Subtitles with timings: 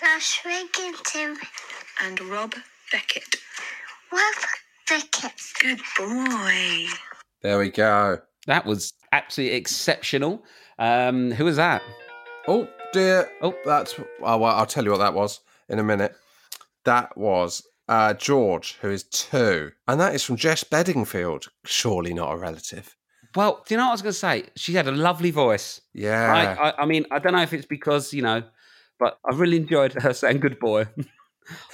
[0.00, 1.36] Dash Wigginton
[2.02, 2.54] and Rob
[2.90, 3.36] Beckett.
[4.10, 4.46] with
[4.88, 5.40] Beckett.
[5.60, 6.86] Good boy.
[7.42, 8.18] There we go.
[8.46, 10.42] That was absolutely exceptional.
[10.78, 11.82] Um, who was that?
[12.48, 13.30] Oh dear.
[13.42, 13.54] Oh.
[13.66, 13.94] that's.
[14.22, 16.14] Oh, well, I'll tell you what that was in a minute.
[16.84, 21.48] That was uh, George, who is two, and that is from Jess Bedingfield.
[21.66, 22.96] Surely not a relative.
[23.36, 24.44] Well, do you know what I was going to say?
[24.56, 25.82] She had a lovely voice.
[25.92, 26.56] Yeah.
[26.58, 28.42] I, I, I mean, I don't know if it's because you know,
[29.00, 30.86] but I really enjoyed her saying "good boy."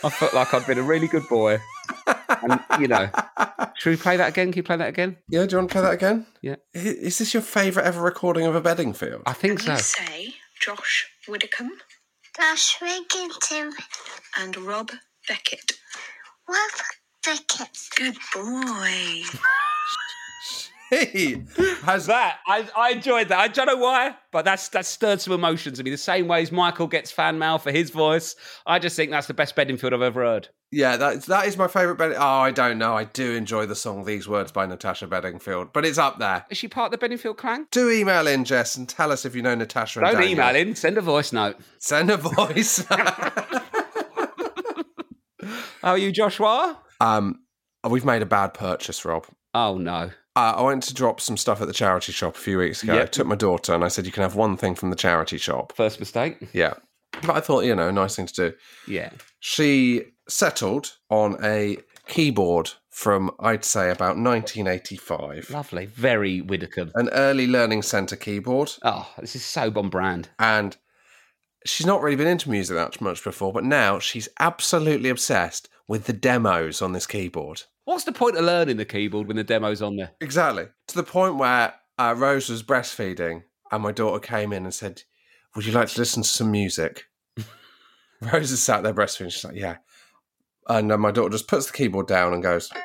[0.03, 1.59] I felt like I'd been a really good boy,
[2.29, 3.11] and you know,
[3.77, 4.51] should we play that again?
[4.53, 5.19] Can you play that again?
[5.29, 5.45] yeah.
[5.45, 6.27] Do you want to play that again?
[6.41, 6.57] Yeah.
[6.75, 9.23] I- Is this your favourite ever recording of a Bedingfield?
[9.27, 9.73] I think And so.
[9.73, 11.73] you say Josh Widdicombe
[12.37, 13.73] Josh Wigginton
[14.39, 14.91] and Rob
[15.29, 15.73] Beckett.
[16.49, 16.83] with
[17.25, 17.77] Beckett.
[17.97, 19.23] Good boy.
[20.91, 21.43] He
[21.83, 23.39] has That I, I enjoyed that.
[23.39, 25.91] I don't know why, but that's that stirred some emotions in me.
[25.91, 28.37] The same way as Michael gets fan mail for his voice.
[28.67, 30.49] I just think that's the best Bedingfield I've ever heard.
[30.73, 31.99] Yeah, that that is my favourite.
[31.99, 32.95] Bed- oh, I don't know.
[32.97, 36.45] I do enjoy the song "These Words" by Natasha Bedingfield, but it's up there.
[36.51, 37.67] Is she part of the Bedingfield clan?
[37.71, 40.01] Do email in, Jess, and tell us if you know Natasha.
[40.01, 40.75] And Don't email in.
[40.75, 41.57] Send a voice note.
[41.79, 42.85] Send a voice.
[45.83, 46.79] How are you, Joshua?
[47.01, 47.41] um,
[47.89, 49.27] we've made a bad purchase, Rob.
[49.55, 50.11] Oh no.
[50.37, 53.01] Uh, I went to drop some stuff at the charity shop a few weeks ago.
[53.01, 55.39] I took my daughter and I said, "You can have one thing from the charity
[55.39, 56.37] shop." First mistake.
[56.53, 56.75] Yeah,
[57.23, 58.57] but I thought, you know, nice thing to do.
[58.87, 59.11] Yeah.
[59.41, 65.87] She settled on a keyboard from I'd say about 1985, Lovely.
[65.87, 66.93] Very Widdicombe.
[66.95, 70.29] an early learning centre keyboard, Oh, this is so on brand.
[70.39, 70.77] and
[71.65, 76.05] she's not really been into music that much before, but now she's absolutely obsessed with
[76.07, 77.63] the demos on this keyboard.
[77.87, 80.11] What's the point of learning the keyboard when the demo's on there?
[80.21, 80.67] Exactly.
[80.89, 85.05] To the point where uh, Rose was breastfeeding and my daughter came in and said,
[85.55, 87.05] Would you like to listen to some music?
[88.21, 89.31] Rose is sat there breastfeeding.
[89.31, 89.77] She's like, Yeah.
[90.69, 92.73] And uh, my daughter just puts the keyboard down and goes,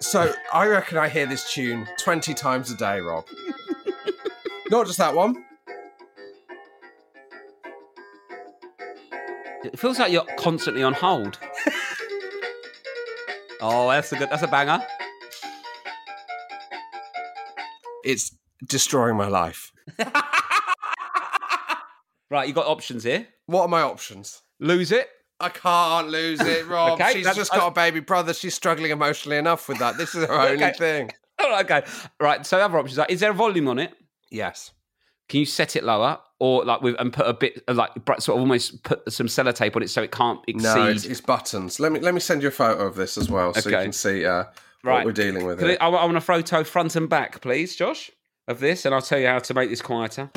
[0.00, 3.28] So I reckon I hear this tune 20 times a day, Rob.
[4.70, 5.45] Not just that one.
[9.72, 11.38] It feels like you're constantly on hold.
[13.60, 14.30] oh, that's a good.
[14.30, 14.84] That's a banger.
[18.04, 19.72] It's destroying my life.
[22.28, 23.28] Right, you got options here.
[23.46, 24.42] What are my options?
[24.58, 25.08] Lose it.
[25.38, 27.00] I can't lose it, Rob.
[27.00, 28.34] Okay, She's just got a baby brother.
[28.34, 29.96] She's struggling emotionally enough with that.
[29.96, 30.72] This is her only Okay.
[30.72, 31.10] thing.
[31.40, 31.84] Okay.
[32.18, 32.44] Right.
[32.44, 33.94] So other options are: is there a volume on it?
[34.28, 34.72] Yes.
[35.28, 38.36] Can you set it lower, or like with and put a bit like br- sort
[38.36, 40.62] of almost put some sellotape on it so it can't exceed?
[40.64, 41.80] No, it's, it's buttons.
[41.80, 43.92] Let me let me send you a photo of this as well, so you can
[43.92, 44.44] see uh,
[44.82, 45.06] what Right.
[45.06, 45.62] we're dealing with.
[45.64, 48.10] I, I want a photo front and back, please, Josh,
[48.46, 50.30] of this, and I'll tell you how to make this quieter.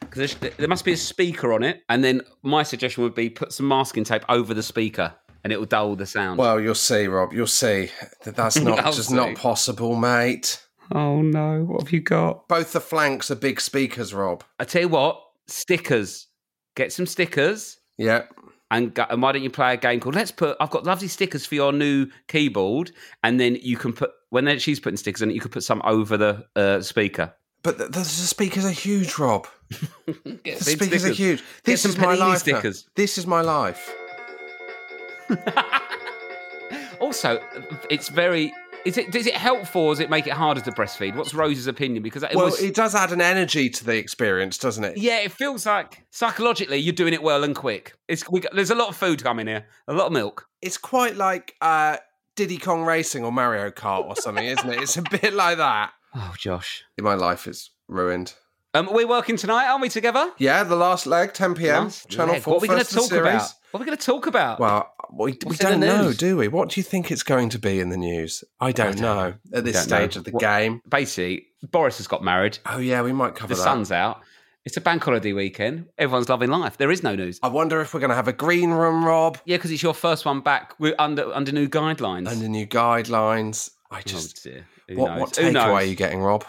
[0.00, 3.52] Because there must be a speaker on it, and then my suggestion would be put
[3.52, 5.14] some masking tape over the speaker,
[5.44, 6.38] and it will dull the sound.
[6.38, 7.32] Well, you'll see, Rob.
[7.32, 7.90] You'll see
[8.24, 9.14] that that's not just see.
[9.14, 10.62] not possible, mate.
[10.94, 12.46] oh no, what have you got?
[12.48, 14.44] Both the flanks are big speakers, Rob.
[14.58, 16.28] I tell you what, stickers.
[16.76, 17.78] Get some stickers.
[17.98, 18.22] Yeah.
[18.70, 20.56] And, go, and why don't you play a game called Let's Put?
[20.58, 22.90] I've got lovely stickers for your new keyboard,
[23.22, 25.82] and then you can put when she's putting stickers on it, you could put some
[25.84, 27.34] over the uh, speaker.
[27.62, 29.46] But the, the, speakers are huge, Rob.
[30.06, 31.18] The speakers are stickers.
[31.18, 31.38] huge.
[31.40, 32.38] Get This some is my life.
[32.38, 32.88] stickers.
[32.96, 33.94] This is my life.
[37.00, 37.40] also,
[37.90, 38.52] it's very.
[38.84, 41.14] Is it does it help or does it make it harder to breastfeed?
[41.14, 42.02] What's Rose's opinion?
[42.02, 44.96] Because it well, was, it does add an energy to the experience, doesn't it?
[44.96, 47.94] yeah, it feels like psychologically you're doing it well and quick.
[48.08, 50.48] It's we got, there's a lot of food coming here, a lot of milk.
[50.60, 51.98] It's quite like uh,
[52.36, 54.82] Diddy Kong Racing or Mario Kart or something, isn't it?
[54.82, 55.92] It's a bit like that.
[56.14, 56.84] Oh, Josh.
[57.00, 58.34] My life is ruined.
[58.74, 59.88] Um, we're working tonight, aren't we?
[59.88, 60.30] Together.
[60.36, 61.84] Yeah, the last leg, 10 p.m.
[61.84, 62.42] Last Channel leg.
[62.42, 63.34] 4 What are we going to talk series.
[63.34, 63.48] about?
[63.72, 64.60] What are we going to talk about?
[64.60, 66.46] Well, we, we don't know, do we?
[66.48, 68.44] What do you think it's going to be in the news?
[68.60, 69.96] I don't, don't know at this don't know.
[70.06, 70.82] stage of the What- game.
[70.88, 72.58] basically, Boris has got married.
[72.66, 73.64] Oh, yeah, we might cover The that.
[73.64, 74.20] sun's out.
[74.66, 75.86] It's a bank holiday weekend.
[75.98, 76.76] Everyone's loving life.
[76.76, 77.40] There is no news.
[77.42, 79.94] I wonder if we're going to have a green room, Rob, Yeah, because it's your
[79.94, 80.74] first one back.
[80.78, 82.28] We're under under new guidelines.
[82.28, 83.70] under new guidelines.
[83.90, 84.46] I oh just.
[84.88, 86.44] Who what what takeaway are you getting, Rob?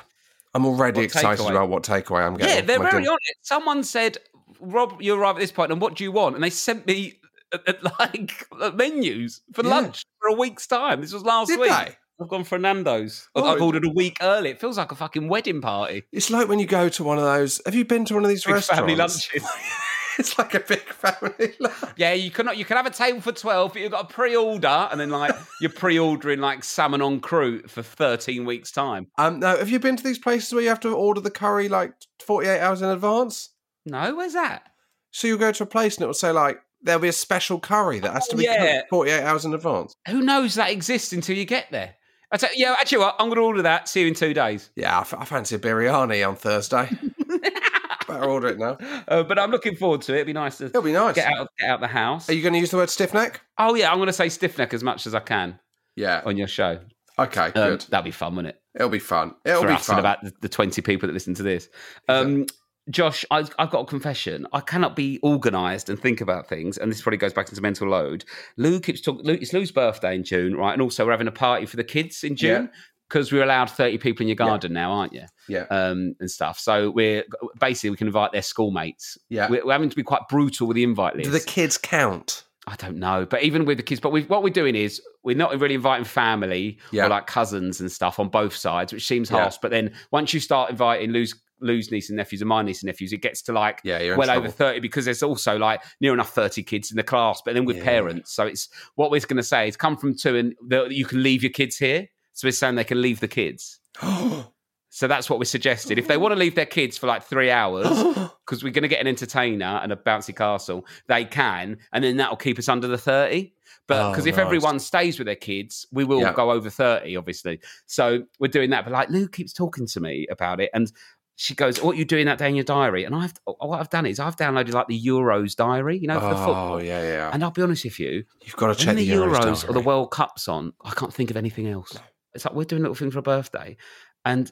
[0.53, 1.49] I'm already What excited takeaway?
[1.51, 2.55] about what takeaway I'm getting.
[2.55, 3.37] Yeah, they're very on it.
[3.41, 4.17] Someone said,
[4.63, 7.19] "Rob, you arrive at this point, and what do you want?" And they sent me
[7.99, 9.69] like menus for Yeah.
[9.69, 11.01] lunch for a week's time.
[11.01, 11.69] This was last Did week.
[11.71, 11.95] they?
[12.21, 13.27] I've gone for Nando's.
[13.35, 14.51] Oh, I've ordered a week early.
[14.51, 16.03] It feels like a fucking wedding party.
[16.11, 17.59] It's like when you go to one of those.
[17.65, 18.79] Have you been to one of these Big restaurants?
[18.79, 19.43] family lunches.
[20.19, 21.73] it's like a big family lunch.
[21.97, 22.57] Yeah, you cannot.
[22.57, 25.35] You can have a table for twelve, but you've got to pre-order, and then like
[25.59, 29.07] you're pre-ordering like salmon on croûte for thirteen weeks time.
[29.17, 31.67] Um, no, have you been to these places where you have to order the curry
[31.67, 31.93] like
[32.25, 33.49] 48 hours in advance?
[33.85, 34.63] No, where's that?
[35.11, 37.59] So you'll go to a place and it will say like there'll be a special
[37.59, 38.77] curry that has to Oh, be yeah.
[38.77, 39.93] cooked 48 hours in advance.
[40.07, 41.95] Who knows that exists until you get there?
[42.31, 43.87] I tell yeah, actually, what I'm going to order that.
[43.87, 44.71] See you in two days.
[44.75, 46.89] Yeah, I, f- I fancy a biryani on Thursday.
[48.07, 48.77] Better order it now.
[49.07, 50.15] Uh, but I'm looking forward to it.
[50.15, 51.15] It'd be nice to It'll be nice.
[51.15, 52.29] get out get out the house.
[52.29, 53.41] Are you going to use the word stiff neck?
[53.57, 55.59] Oh yeah, I'm going to say stiff neck as much as I can
[55.95, 56.21] Yeah.
[56.25, 56.79] on your show.
[57.19, 57.81] Okay, Um, good.
[57.89, 58.61] that'd be fun, wouldn't it?
[58.75, 59.35] It'll be fun.
[59.45, 59.99] It'll For be us and fun.
[59.99, 61.69] about the, the 20 people that listen to this.
[62.09, 62.47] Um,
[62.89, 64.45] Josh, I, I've got a confession.
[64.51, 67.87] I cannot be organised and think about things, and this probably goes back into mental
[67.87, 68.25] load.
[68.57, 69.25] Lou keeps talking.
[69.25, 70.73] Lou, it's Lou's birthday in June, right?
[70.73, 72.69] And also we're having a party for the kids in June
[73.07, 75.23] because we're allowed thirty people in your garden now, aren't you?
[75.47, 75.65] yeah.
[75.69, 76.59] Um, and stuff.
[76.59, 77.23] So we're
[77.59, 79.17] basically we can invite their schoolmates.
[79.29, 79.49] Yeah.
[79.49, 81.25] We're, we're having to be quite brutal with the invite list.
[81.25, 82.43] Do the kids count?
[82.65, 85.57] I don't know, but even with the kids, but what we're doing is we're not
[85.59, 87.05] really inviting family Yeah.
[87.05, 89.41] or like cousins and stuff on both sides, which seems Yeah.
[89.41, 89.57] harsh.
[89.61, 92.87] But then once you start inviting Lou's Lou's niece and nephews and my niece and
[92.87, 96.29] nephews, it gets to like Yeah, well over thirty because there's also like near enough
[96.33, 97.83] thirty kids in the class, but then with Yeah.
[97.83, 98.33] parents.
[98.33, 101.23] So it's what we're going to say is come from two and the, you can
[101.23, 102.07] leave your kids here.
[102.33, 103.79] So we're saying they can leave the kids.
[104.95, 105.97] So that's what we suggested.
[105.97, 107.87] If they want to leave their kids for like three hours,
[108.45, 112.17] because we're going to get an entertainer and a bouncy castle, they can, and then
[112.17, 113.53] that'll keep us under the 30.
[113.87, 114.45] But Oh, because if nice.
[114.45, 116.33] everyone stays with their kids, we will Yeah.
[116.33, 117.59] go over 30, obviously.
[117.87, 118.83] So we're doing that.
[118.83, 120.91] But like Lou keeps talking to me about it, and
[121.35, 123.03] she goes, What are you doing that day in your diary?
[123.03, 126.19] And I've oh, what I've done is I've downloaded like the Euros diary, you know,
[126.19, 126.83] for the oh, football.
[126.83, 127.29] yeah, yeah.
[127.33, 129.81] And I'll be honest with you, You've got to check the, Euros, Euros, or the
[129.81, 131.97] World Cup's on, I can't think of anything else.
[132.33, 133.77] It's like we're doing a little thing for a birthday,
[134.25, 134.51] and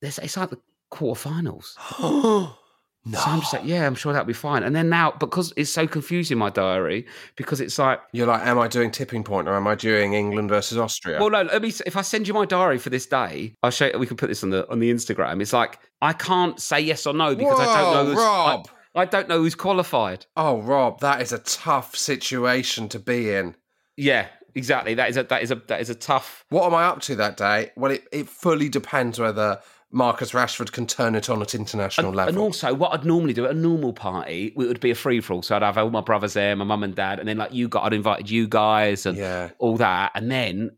[0.00, 0.60] there's, it's like the
[0.92, 1.76] quarterfinals.
[3.04, 3.18] no.
[3.18, 4.62] So I'm just like, yeah, I'm sure that'll be fine.
[4.62, 7.04] And then now, because it's so confusing, my diary,
[7.36, 10.48] because it's like, You're like, am I doing tipping point or am I doing England
[10.48, 11.18] versus Austria?
[11.18, 11.72] well, no, let me.
[11.84, 13.86] If I send you my diary for this day, I'll show.
[13.86, 15.42] You, we can put this on the on the Instagram.
[15.42, 18.04] It's like I can't say yes or no because I don't know.
[18.04, 18.68] Whoa, Who's, Rob.
[18.94, 20.26] I, I don't know who's qualified.
[20.36, 23.56] oh, Rob, that is a tough situation to be in.
[23.96, 24.94] Yeah, exactly.
[24.94, 26.44] That is a that is a that is a tough.
[26.50, 27.72] What am I up to that day?
[27.76, 29.60] Well, it, it fully depends whether
[29.92, 32.28] Marcus Rashford can turn it on at international And, level.
[32.30, 35.20] and also, what I'd normally do at a normal party, it would be a free
[35.20, 35.42] for all.
[35.42, 37.68] So I'd have all my brothers there, my mum and dad, and then like you
[37.68, 39.50] got, I'd invited you guys and yeah.
[39.58, 40.12] all that.
[40.14, 40.70] And then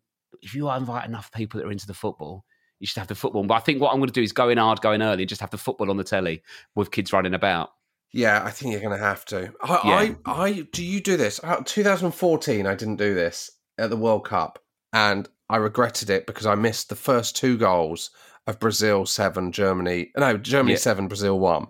[0.42, 2.44] if you invite enough people that are into the football,
[2.80, 3.44] you should have the football.
[3.44, 5.22] But I think what I'm going to do is go in hard, go in early,
[5.22, 6.42] and just have the football on the telly
[6.74, 7.70] with kids running about.
[8.12, 9.52] Yeah, I think you're going to have to.
[9.62, 11.40] I, I, I, do you do this?
[11.42, 14.58] Uh, 2014, I didn't do this at the World Cup,
[14.92, 18.10] and I regretted it because I missed the first two goals
[18.46, 20.10] of Brazil seven, Germany.
[20.16, 20.78] No, Germany Yeah.
[20.78, 21.68] seven, Brazil one,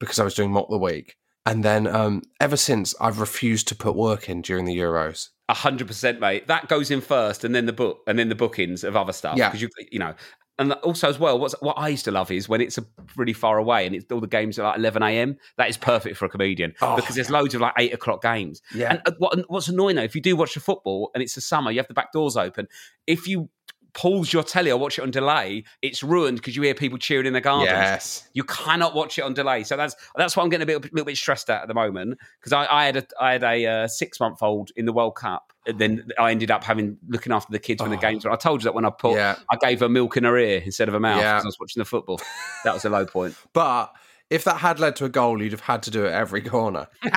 [0.00, 1.16] because I was doing mock the week.
[1.46, 5.28] And then um, ever since, I've refused to put work in during the Euros.
[5.50, 6.46] A hundred percent, mate.
[6.46, 9.36] That goes in first, and then the book, and then the bookings of other stuff.
[9.36, 9.48] Yeah.
[9.50, 10.14] because you, you know,
[10.58, 13.32] and also as well, what's what I used to love is when it's a really
[13.34, 15.36] far away and it's all the games are like eleven a.m.
[15.58, 18.62] That is perfect for a comedian Oh, because there's loads of like eight o'clock games.
[18.74, 18.92] Yeah.
[18.92, 21.40] And uh, what, what's annoying though, if you do watch the football and it's the
[21.42, 22.68] summer, you have the back doors open.
[23.06, 23.50] If you
[23.94, 27.26] pause your telly or watch it on delay, it's ruined because you hear people cheering
[27.26, 27.68] in the gardens.
[27.70, 28.28] yes.
[28.34, 29.64] You cannot watch it on delay.
[29.64, 32.18] So that's that's what I'm getting a bit, little bit stressed at at the moment
[32.40, 35.14] because I, I had a I had a uh, six month old in the World
[35.16, 35.52] Cup.
[35.66, 38.00] And then I ended up having looking after the kids when the Oh.
[38.00, 38.30] games were.
[38.30, 39.36] I told you that when I put Yeah.
[39.50, 41.34] I gave her milk in her ear instead of a mouth Yeah.
[41.34, 42.20] because I was watching the football.
[42.64, 43.34] that was a low point.
[43.54, 43.92] But
[44.28, 46.88] if that had led to a goal, you'd have had to do it every corner.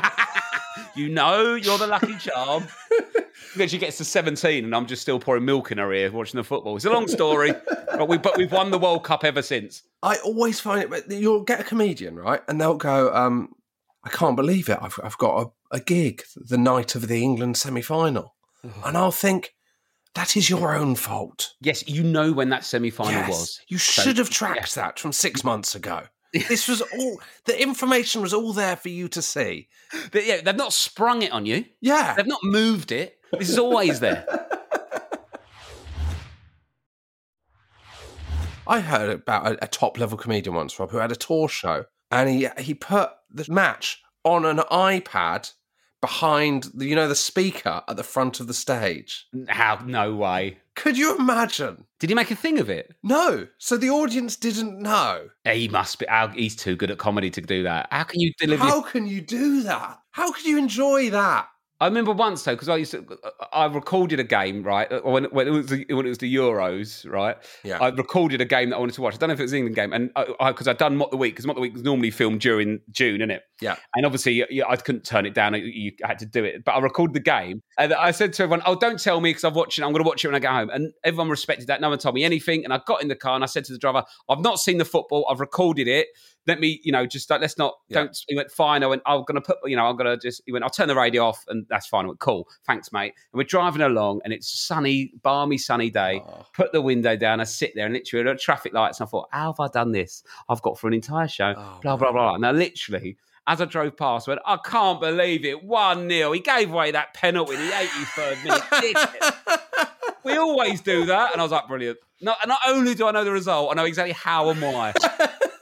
[0.95, 2.65] You know, you're the lucky charm.
[3.55, 6.37] Then she gets to 17 and I'm just still pouring milk in her ear watching
[6.37, 6.75] the football.
[6.75, 7.53] It's a long story,
[7.87, 9.83] but, we, but we've won the World Cup ever since.
[10.03, 10.89] I always find it.
[10.89, 13.53] but You'll get a comedian, right, and they'll go, um,
[14.03, 14.77] "I can't believe it.
[14.81, 18.35] I've I've got a, a gig the night of the England semi final,"
[18.85, 19.53] and I'll think.
[20.15, 21.53] That is your own fault.
[21.61, 23.61] Yes, you know when that semi final Yes, was.
[23.67, 26.01] You So- should have tracked that from six months ago.
[26.49, 29.67] This was all the information was all there for you to see.
[30.11, 31.65] But yeah, they've not sprung it on you.
[31.81, 32.15] Yeah.
[32.15, 33.16] They've not moved it.
[33.31, 34.25] This is always there.
[38.67, 41.85] I heard about a, a top level comedian once, Rob, who had a tour show,
[42.11, 45.51] and he he put the match on an iPad
[46.01, 49.27] behind the you know the speaker at the front of the stage.
[49.47, 49.81] How?
[49.85, 50.57] No way.
[50.75, 51.85] Could you imagine?
[51.99, 52.93] Did he make a thing of it?
[53.01, 53.47] No.
[53.57, 55.29] So the audience didn't know.
[55.43, 56.05] He must be.
[56.35, 57.87] He's too good at comedy to do that.
[57.89, 58.63] How can you deliver?
[58.63, 59.99] How can you do that?
[60.11, 61.47] How can you enjoy that?
[61.79, 63.05] I remember once though, because I used to,
[63.53, 66.33] I recorded a game right uh, when, when it was the, when it was the
[66.33, 67.37] Euros, right?
[67.63, 67.77] Yeah.
[67.79, 69.13] I recorded a game that I wanted to watch.
[69.13, 71.35] I don't know if it was England game, and because I'd done Mock the Week,
[71.35, 73.43] because Mock the Week was normally filmed during June, isn't it?
[73.61, 73.75] Yeah.
[73.95, 75.53] And obviously, yeah, I couldn't turn it down.
[75.53, 76.63] You, you had to do it.
[76.63, 79.43] But I recorded the game, and I said to everyone, "Oh, don't tell me because
[79.43, 79.83] I've watched it.
[79.83, 81.79] I'm going to watch it when I get home." And everyone respected that.
[81.79, 82.63] No one told me anything.
[82.63, 84.79] And I got in the car and I said to the driver, "I've not seen
[84.79, 85.27] the football.
[85.29, 86.07] I've recorded it.
[86.47, 87.75] Let me, you know, just like, let's not.
[87.89, 87.99] Yeah.
[87.99, 90.17] Don't." He went, "Fine." I went, "I'm going to put, you know, I'm going to
[90.17, 92.91] just." He went, "I'll turn the radio off, and that's fine." I went, "Cool, thanks,
[92.91, 96.23] mate." And we're driving along, and it's sunny, balmy, sunny day.
[96.25, 96.45] Oh.
[96.53, 97.39] Put the window down.
[97.39, 99.91] I sit there and literally at traffic lights, and I thought, "How have I done
[99.91, 100.23] this?
[100.49, 102.37] I've got for an entire show." Oh, blah blah blah.
[102.37, 105.63] Now, literally, as I drove past, I went, I can't believe it.
[105.63, 106.31] 1 0.
[106.33, 109.67] He gave away that penalty in the 83rd minute.
[110.27, 111.31] We always do that.
[111.31, 111.99] And I was like, brilliant.
[112.19, 114.93] Not, not only do I know the result, I know exactly how and why.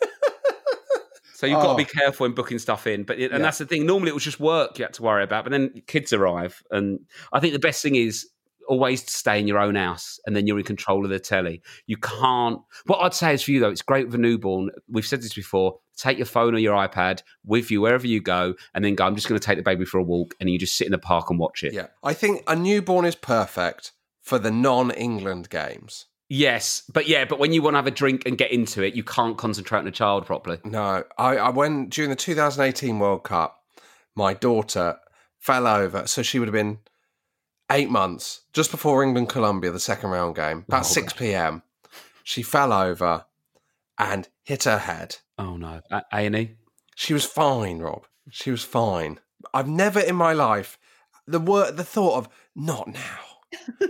[1.35, 1.77] So you've got Oh.
[1.77, 3.45] to be careful when booking stuff in, but it, and Yeah.
[3.47, 3.85] that's the thing.
[3.85, 6.99] Normally it was just work you had to worry about, but then kids arrive, and
[7.33, 8.27] I think the best thing is
[8.67, 11.61] always to stay in your own house, and then you're in control of the telly.
[11.85, 12.59] You can't.
[12.85, 14.71] What I'd say is for you though, it's great with a newborn.
[14.89, 15.77] We've said this before.
[15.97, 19.05] Take your phone or your iPad with you wherever you go, and then go.
[19.05, 20.91] I'm just going to take the baby for a walk, and you just sit in
[20.93, 21.73] the park and watch it.
[21.73, 21.87] Yeah.
[22.03, 26.07] I think a newborn is perfect for the non England games.
[26.27, 28.95] Yes, but yeah, but when you want to have a drink and get into it,
[28.95, 30.59] you can't concentrate on a child properly.
[30.63, 33.61] No, I, I went during the 2018 World Cup.
[34.15, 34.97] My daughter
[35.37, 36.79] fell over, so she would have been
[37.71, 41.61] eight months just before England Colombia, the second round game, about Oh, 6 p.m.
[42.23, 43.25] She fell over
[43.99, 45.17] and hit her head.
[45.37, 46.55] Oh no, A and E.
[46.95, 48.05] She was fine, Rob.
[48.31, 49.19] She was fine.
[49.53, 50.79] I've never in my life
[51.27, 53.19] the word, the thought of not now,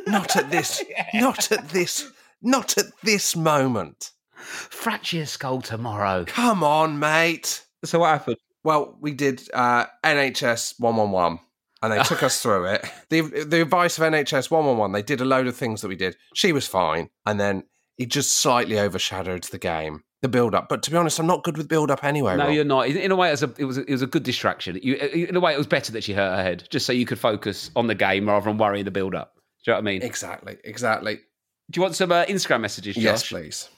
[0.07, 2.09] not at this, not at this,
[2.45, 4.11] not at this moment.
[4.35, 6.23] Fracture your skull tomorrow.
[6.25, 7.65] Come on, mate.
[7.83, 8.37] So what happened?
[8.63, 11.39] Well, we did uh, NHS 111
[11.81, 12.85] and they took us through it.
[13.09, 16.15] The, the advice of NHS 111, they did a load of things that we did.
[16.33, 17.09] She was fine.
[17.25, 17.63] And then
[17.97, 20.67] it just slightly overshadowed the game, the build up.
[20.69, 22.35] But to be honest, I'm not good with build up anyway.
[22.35, 22.53] No, Rob.
[22.53, 22.87] you're not.
[22.87, 24.79] In in a way, it was a, it was a, it was a good distraction.
[24.81, 27.05] You, in a way, it was better that she hurt her head, just so you
[27.05, 29.35] could focus on the game rather than worrying the build up.
[29.63, 30.03] Do you know what I mean?
[30.03, 31.19] Exactly, exactly.
[31.71, 33.03] Do you want some uh, Instagram messages, Josh?
[33.03, 33.69] Yes, please.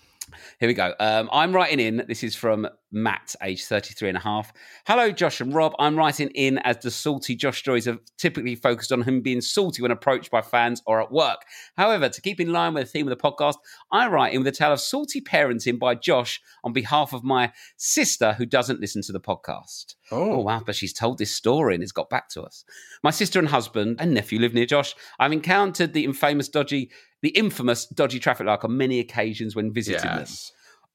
[0.60, 0.94] Here we go.
[1.00, 2.04] Um, I'm writing in.
[2.08, 4.54] This is from Matt, age 33 and a half.
[4.86, 5.74] Hello, Josh and Rob.
[5.78, 9.82] I'm writing in as the salty Josh stories have typically focused on him being salty
[9.82, 11.42] when approached by fans or at work.
[11.76, 13.56] However, to keep in line with the theme of the podcast,
[13.92, 17.52] I write in with a tale of salty parenting by Josh on behalf of my
[17.76, 19.96] sister who doesn't listen to the podcast.
[20.12, 20.62] Oh, Oh, wow.
[20.66, 22.64] But she's told this story and it's got back to us.
[23.04, 24.96] My sister and husband and nephew live near Josh.
[25.20, 26.90] I've encountered the infamous dodgy,
[27.22, 30.20] the infamous dodgy traffic light on many occasions when visiting them.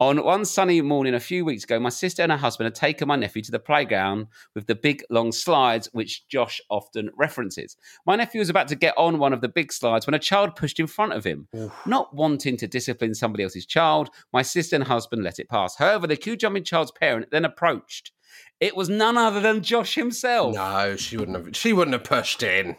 [0.02, 3.06] On one sunny morning a few weeks ago, my sister and her husband had taken
[3.06, 7.76] my nephew to the playground with the big long slides, which Josh often references.
[8.04, 10.56] My nephew was about to get on one of the big slides when a child
[10.56, 11.46] pushed in front of him.
[11.86, 15.76] Not wanting to discipline somebody else's child, my sister and husband let it pass.
[15.76, 18.10] However, the queue jumping child's parent then approached.
[18.58, 20.56] It was none other than Josh himself.
[20.56, 21.54] No, she wouldn't have.
[21.54, 22.74] She wouldn't have pushed in.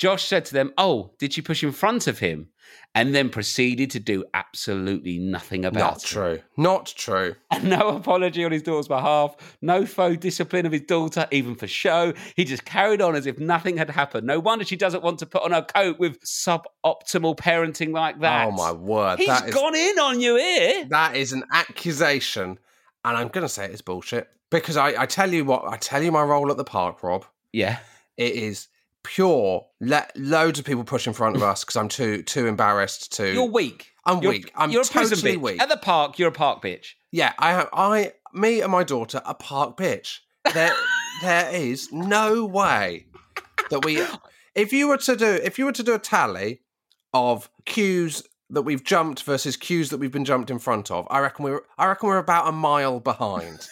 [0.00, 2.48] Josh said to them, Oh, did she push in front of him?
[2.94, 6.06] And then proceeded to do absolutely nothing about Not it.
[6.06, 6.40] true.
[6.56, 7.34] Not true.
[7.50, 11.66] And no apology on his daughter's behalf, no faux discipline of his daughter, even for
[11.66, 12.14] show.
[12.34, 14.26] He just carried on as if nothing had happened.
[14.26, 18.48] No wonder she doesn't want to put on her coat with suboptimal parenting like that.
[18.48, 19.18] Oh my word!
[19.18, 20.86] He's that is gone in on you here.
[20.86, 22.58] that is an accusation,
[23.04, 26.02] and I'm going to say it's bullshit because I, I tell you what, I tell
[26.02, 27.26] you my role at the park, Rob.
[27.52, 27.78] Yeah.
[28.16, 28.68] It is
[29.02, 29.66] pure.
[29.80, 33.32] Let loads of people push in front of us because I'm too too embarrassed to.
[33.32, 33.92] You're weak.
[34.04, 34.52] I'm You're- weak.
[34.56, 35.60] I'm you're totally weak.
[35.60, 36.94] At the park, you're a park bitch.
[37.12, 37.68] Yeah, I have.
[37.72, 40.18] I, me, and my daughter are park bitch.
[40.54, 40.74] There,
[41.22, 43.06] there is no way
[43.70, 44.04] that we.
[44.54, 46.60] If you were to do, if you were to do a tally
[47.12, 51.20] of queues that we've jumped versus queues that we've been jumped in front of, I
[51.20, 53.68] reckon we're, I reckon we're about a mile behind.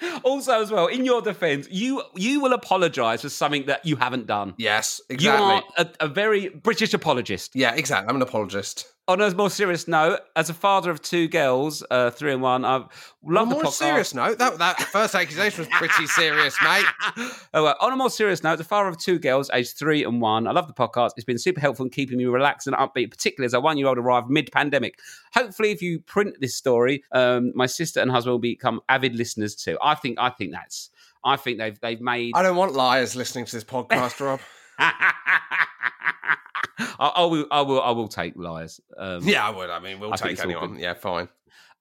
[0.24, 4.26] Also, as well, in your defence, you you will apologise for something that you haven't
[4.26, 4.54] done.
[4.58, 5.46] yes, exactly.
[5.46, 7.54] You are a, a very British apologist.
[7.54, 8.08] yeah, exactly.
[8.08, 8.92] I'm an apologist.
[9.08, 12.64] On a more serious note, as a father of two girls, uh, three and one,
[12.64, 12.88] I love
[13.22, 13.72] on a the more podcast.
[13.74, 16.84] serious note, that that first accusation was pretty serious, mate.
[17.54, 20.20] Oh, well, on a more serious note, the father of two girls, aged three and
[20.20, 20.48] one.
[20.48, 21.10] I love the podcast.
[21.16, 24.28] It's been super helpful in keeping me relaxed and upbeat, particularly as a one-year-old arrived
[24.28, 24.98] mid-pandemic.
[25.34, 29.54] Hopefully, if you print this story, um, my sister and husband will become avid listeners
[29.54, 29.78] too.
[29.80, 30.18] I think.
[30.18, 30.90] I think that's.
[31.24, 32.32] I think they've they've made.
[32.34, 34.40] I don't want liars listening to this podcast, Rob.
[36.98, 37.46] I, I will.
[37.50, 37.82] I will.
[37.82, 38.80] I will take liars.
[38.96, 39.70] Um, Yeah, I would.
[39.70, 40.78] I mean, we'll I take anyone.
[40.78, 41.28] Yeah, fine.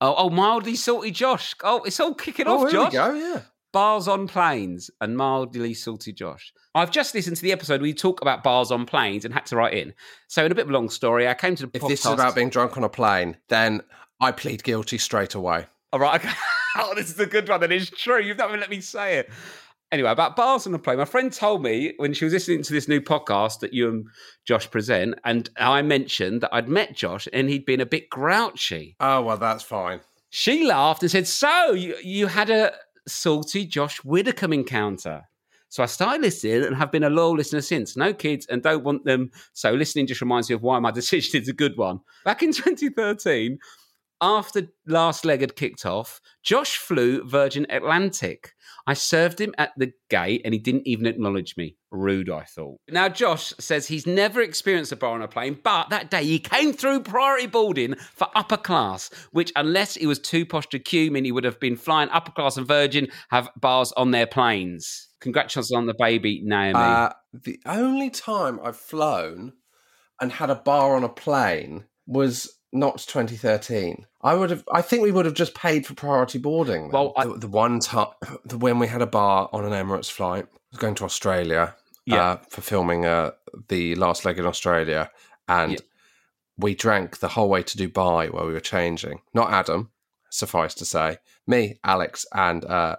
[0.01, 1.55] Oh, oh, mildly salty Josh.
[1.63, 2.93] Oh, it's all kicking Oh, off, here we Josh.
[2.93, 3.13] go.
[3.13, 3.41] Yeah.
[3.71, 6.53] Bars on planes and mildly salty Josh.
[6.73, 9.45] I've just listened to the episode where you talk about bars on planes and had
[9.47, 9.93] to write in.
[10.27, 11.87] So, in a bit of a long story, I came to the If podcast.
[11.87, 13.81] this is about being drunk on a plane, then
[14.21, 15.67] I plead guilty straight away.
[15.93, 16.15] All right.
[16.23, 16.33] Okay.
[16.77, 17.61] oh, this is a good one.
[17.61, 18.21] That is true.
[18.21, 19.29] You've not even let me say it.
[19.95, 20.97] Anyway, about bars on the plane.
[20.97, 24.05] My friend told me when she was listening to this new podcast that you and
[24.43, 28.97] Josh present, and I mentioned that I'd met Josh and he'd been a bit grouchy.
[28.99, 30.01] Oh well, that's fine.
[30.31, 32.73] She laughed and said, "So you you had a
[33.07, 35.29] salty Josh Widdicombe encounter."
[35.69, 37.95] So I started listening and have been a loyal listener since.
[37.95, 39.31] No kids and don't want them.
[39.53, 42.01] So listening just reminds me of why my decision is a good one.
[42.25, 43.57] Back in 2013,
[44.25, 48.53] after last leg had kicked off, Josh flew Virgin Atlantic.
[48.87, 51.77] I served him at the gate and he didn't even acknowledge me.
[51.91, 52.79] Rude, I thought.
[52.89, 56.39] Now, Josh says he's never experienced a bar on a plane, but that day he
[56.39, 61.11] came through priority boarding for upper class, which, unless he was too posh to queue,
[61.11, 65.07] mean he would have been flying upper class and Virgin have bars on their planes.
[65.21, 66.79] Congratulations on the baby, Naomi.
[66.79, 69.53] Uh, the only time I've flown
[70.19, 74.05] and had a bar on a plane was not 2013.
[74.21, 74.63] I would have.
[74.71, 76.83] I think we would have just paid for priority boarding.
[76.83, 76.91] then.
[76.91, 78.07] Well, I- the, the one time,
[78.45, 81.75] the when we had a bar on an Emirates flight, I was going to Australia
[82.05, 82.23] Yeah.
[82.23, 83.31] uh, for filming uh,
[83.69, 85.09] the last leg in Australia,
[85.47, 85.79] and Yeah.
[86.57, 89.21] we drank the whole way to Dubai while we were changing.
[89.33, 89.91] Not Adam,
[90.29, 92.95] suffice to say, me, Alex, and uh,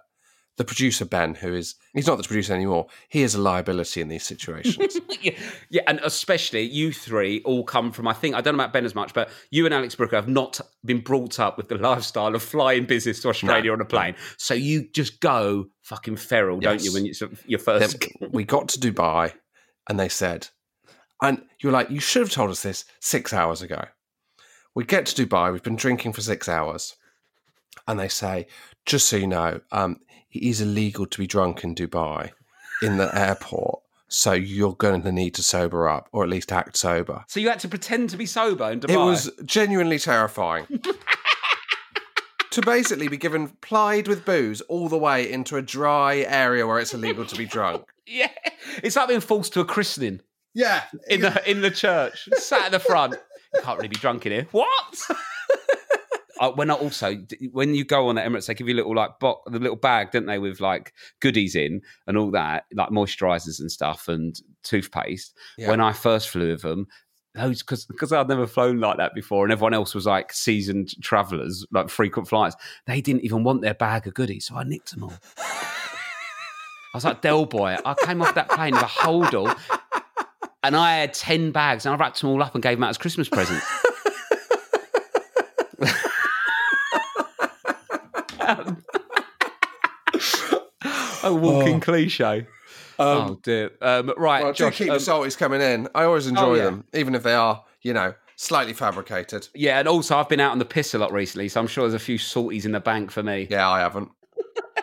[0.57, 2.87] the producer Ben, who is he's not the producer anymore.
[3.09, 4.99] He is a liability in these situations.
[5.23, 5.33] yeah,
[5.71, 8.09] yeah, and especially you three all come from.
[8.09, 10.29] I think I don't know about Ben as much, but you and Alex Brooker have
[10.29, 13.73] not been brought up with the lifestyle of flying business to Australia No.
[13.75, 14.15] on a plane.
[14.39, 16.93] So you just go fucking feral, don't you?
[16.93, 18.07] When of- your Then first.
[18.31, 19.35] we got to Dubai,
[19.91, 20.49] and they said,
[21.23, 23.85] and you're like, you should have told us this six hours ago.
[24.75, 26.97] We get to Dubai, we've been drinking for six hours,
[27.89, 28.47] and they say,
[28.85, 30.01] just so you know, um,
[30.37, 32.31] it is illegal to be drunk in Dubai
[32.83, 33.81] in the airport.
[34.09, 37.25] So you're going to need to sober up, or at least act sober.
[37.27, 38.91] So you had to pretend to be sober in Dubai.
[38.91, 40.67] It was genuinely terrifying.
[42.51, 46.79] to basically be given plied with booze all the way into a dry area where
[46.79, 47.85] it's illegal to be drunk.
[48.07, 48.31] yeah,
[48.83, 50.21] it's like being forced to a christening
[50.55, 50.85] Yeah.
[51.09, 53.15] in the in the church, sat at the front.
[53.55, 54.47] You can't really be drunk in here.
[54.53, 55.03] What?
[56.39, 57.17] Uh, when I also
[57.53, 59.77] when you go on the Emirates, they give you a little like bo- the little
[59.77, 64.39] bag, don't they, with like goodies in and all that, like moisturisers and stuff and
[64.63, 65.35] toothpaste.
[65.57, 65.71] Yeah.
[65.71, 66.89] When I first flew with them,
[67.35, 71.01] those because because I'd never flown like that before, and everyone else was like seasoned
[71.03, 72.55] travellers, like frequent flyers.
[72.87, 75.15] They didn't even want their bag of goodies, so I nicked them all.
[75.39, 77.77] I was like Del Boy.
[77.85, 79.55] I came off that plane with a holdall,
[80.63, 82.91] and I had ten bags, and I wrapped them all up and gave them out
[82.91, 83.67] as Christmas presents.
[91.27, 92.47] A walking cliche.
[92.99, 93.73] oh dear.
[93.81, 94.79] Um, right, Well, Josh.
[94.79, 95.89] do keep um, the salties coming in.
[95.95, 96.65] I always enjoy Oh, yeah.
[96.65, 99.49] them, even if they are, you know, slightly fabricated.
[99.55, 101.85] yeah, and also I've been out on the piss a lot recently, so I'm sure
[101.89, 103.47] there's a few salties in the bank for me.
[103.51, 104.11] Yeah, I haven't.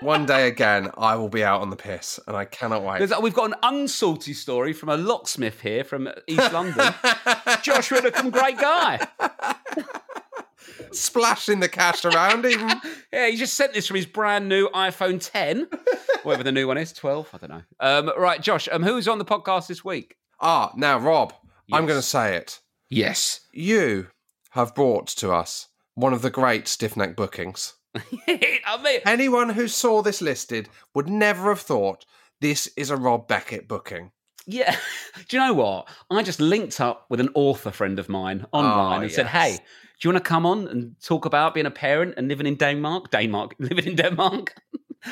[0.01, 2.97] One day again, I will be out on the piss, and I cannot wait.
[2.99, 6.93] There's, we've got an unsalty story from a locksmith here from East London.
[7.61, 9.07] Josh Widdicombe, great guy.
[10.91, 12.69] Splashing the cash around, even.
[13.13, 15.67] Yeah, he just sent this from his brand new iPhone 10,
[16.23, 17.61] whatever the new one is, 12, I don't know.
[17.79, 20.17] Um, right, Josh, um, who's on the podcast this week?
[20.41, 21.31] Ah, now, Rob,
[21.71, 22.59] I'm going to say it.
[22.89, 23.41] Yes.
[23.51, 24.07] You
[24.51, 27.73] have brought to us one of the great stiff neck bookings.
[27.95, 32.05] I mean, Anyone who saw this listed would never have thought
[32.41, 34.11] this is a Rob Beckett booking.
[34.47, 34.75] Yeah.
[35.29, 35.87] Do you know what?
[36.09, 39.59] I just linked up with an author friend of mine online Oh, and said, hey,
[40.03, 42.55] do you want to come on and talk about being a parent and living in
[42.55, 43.09] Denmark?
[43.09, 44.53] Denmark, living in Denmark?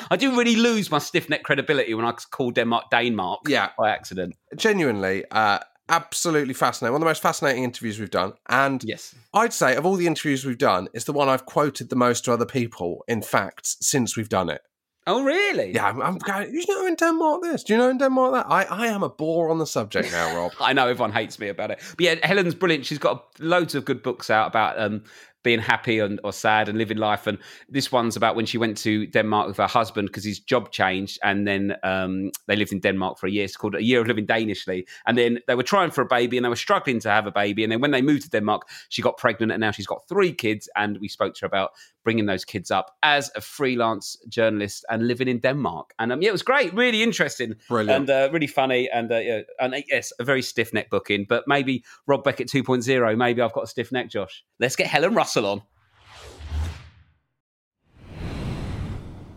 [0.09, 3.69] I do really lose my stiff neck credibility when I call Denmark Denmark Yeah.
[3.77, 4.35] by accident.
[4.57, 6.91] Genuinely, uh, absolutely fascinating.
[6.91, 8.33] One of the most fascinating interviews we've done.
[8.49, 9.15] And Yes.
[9.33, 12.25] I'd say of all the interviews we've done, it's the one I've quoted the most
[12.25, 14.61] to other people, in fact, since we've done it.
[15.07, 15.73] Oh, really?
[15.73, 17.63] Yeah, I'm, I'm going, you know in Denmark this?
[17.63, 18.45] Do you know in Denmark that?
[18.47, 20.51] I, I am a bore on the subject now, Rob.
[20.61, 22.85] I know everyone hates me about it, but yeah, Helen's brilliant.
[22.85, 25.03] She's got loads of good books out about um,
[25.43, 27.25] being happy and, or sad and living life.
[27.27, 27.37] And
[27.67, 31.19] this one's about when she went to Denmark with her husband because his job changed,
[31.23, 33.45] and then um, they lived in Denmark for a year.
[33.45, 34.85] It's called A Year of Living Danishly.
[35.07, 37.31] And then they were trying for a baby, and they were struggling to have a
[37.31, 37.63] baby.
[37.63, 40.33] And then when they moved to Denmark, she got pregnant, and now she's got three
[40.33, 40.69] kids.
[40.75, 41.71] And we spoke to her about
[42.03, 45.93] bringing those kids up as a freelance journalist and living in Denmark.
[45.99, 48.09] And um, yeah, it was great, really interesting, Brilliant.
[48.09, 48.89] and uh, really funny.
[48.89, 51.25] And uh, yeah, and uh, yes, a very stiff neck booking.
[51.27, 53.17] But maybe Rob Beckett 2.0.
[53.17, 54.43] Maybe I've got a stiff neck, Josh.
[54.59, 55.61] Let's get Helen Russell on.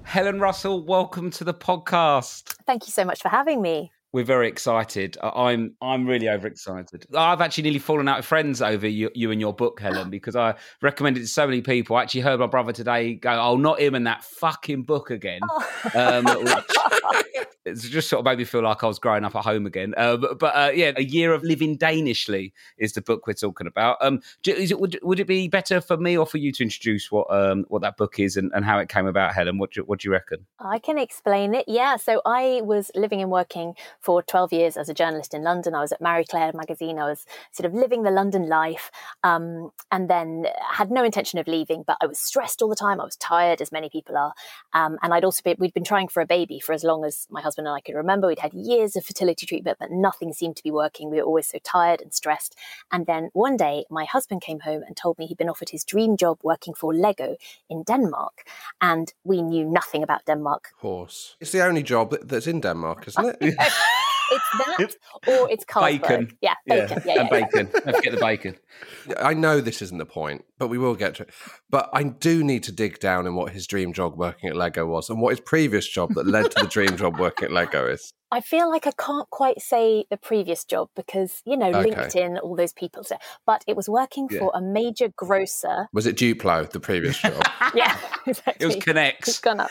[0.03, 2.55] Helen Russell, welcome to the podcast.
[2.67, 3.91] Thank you so much for having me.
[4.15, 5.17] We're very excited.
[5.21, 7.05] I'm I'm really overexcited.
[7.17, 10.37] I've actually nearly fallen out of friends over you, you and your book, Helen, because
[10.37, 11.97] I recommended it to so many people.
[11.97, 15.41] I actually heard my brother today go, "Oh, not him and that fucking book again."
[15.97, 19.45] Um, which- it's just sort of made me feel like I was growing up at
[19.45, 19.95] home again.
[19.97, 23.67] Uh, but but uh, yeah, a year of living Danishly is the book we're talking
[23.67, 23.97] about.
[24.01, 27.27] Um, it would would it be better for me or for you to introduce what
[27.31, 29.59] um what that book is and, and how it came about, Helen?
[29.59, 30.47] What do, what do you reckon?
[30.61, 31.65] I can explain it.
[31.67, 31.97] Yeah.
[31.97, 33.75] So I was living and working
[34.05, 35.75] for 12 years as a journalist in London.
[35.75, 36.99] I was at Marie Claire magazine.
[36.99, 38.91] I was sort of living the London life
[39.23, 43.01] um, and then had no intention of leaving, but I was stressed all the time.
[43.01, 44.35] I was tired, as many people are.
[44.75, 47.27] Um, and I'd also been, we'd been trying for a baby for as long as
[47.31, 48.27] my husband and I could remember.
[48.27, 51.11] We'd had years of fertility treatment, but nothing seemed to be working.
[51.11, 52.55] We were always so tired and stressed.
[52.93, 55.83] And then one day, my husband came home and told me he'd been offered his
[55.83, 57.37] dream job working for Lego
[57.71, 58.45] in Denmark.
[58.83, 60.73] And we knew nothing about Denmark.
[60.77, 61.37] Horse.
[61.41, 63.55] It's the only job that's in Denmark, isn't it?
[64.35, 66.03] It's that or it's Carlsberg.
[66.03, 66.39] Bacon.
[66.41, 67.03] Yeah, bacon.
[67.05, 67.41] Yeah, yeah, and yeah.
[67.41, 67.71] bacon.
[67.73, 68.57] Don't forget the bacon.
[69.19, 71.31] I know this isn't the point, but we will get to it.
[71.71, 74.87] But I do need to dig down in what his dream job working at Lego
[74.87, 77.87] was and what his previous job that led to the dream job working at Lego
[77.89, 78.13] is.
[78.35, 81.91] I feel like I can't quite say the previous job because, you know, Okay.
[81.91, 83.05] LinkedIn, all those people.
[83.05, 83.17] So,
[83.47, 84.41] but it was working Yeah.
[84.41, 85.89] for a major grocer.
[85.93, 87.43] Was it Duplo, the previous job?
[87.75, 88.55] Yeah, exactly.
[88.61, 89.43] It was It's K'Nex.
[89.43, 89.71] gone up.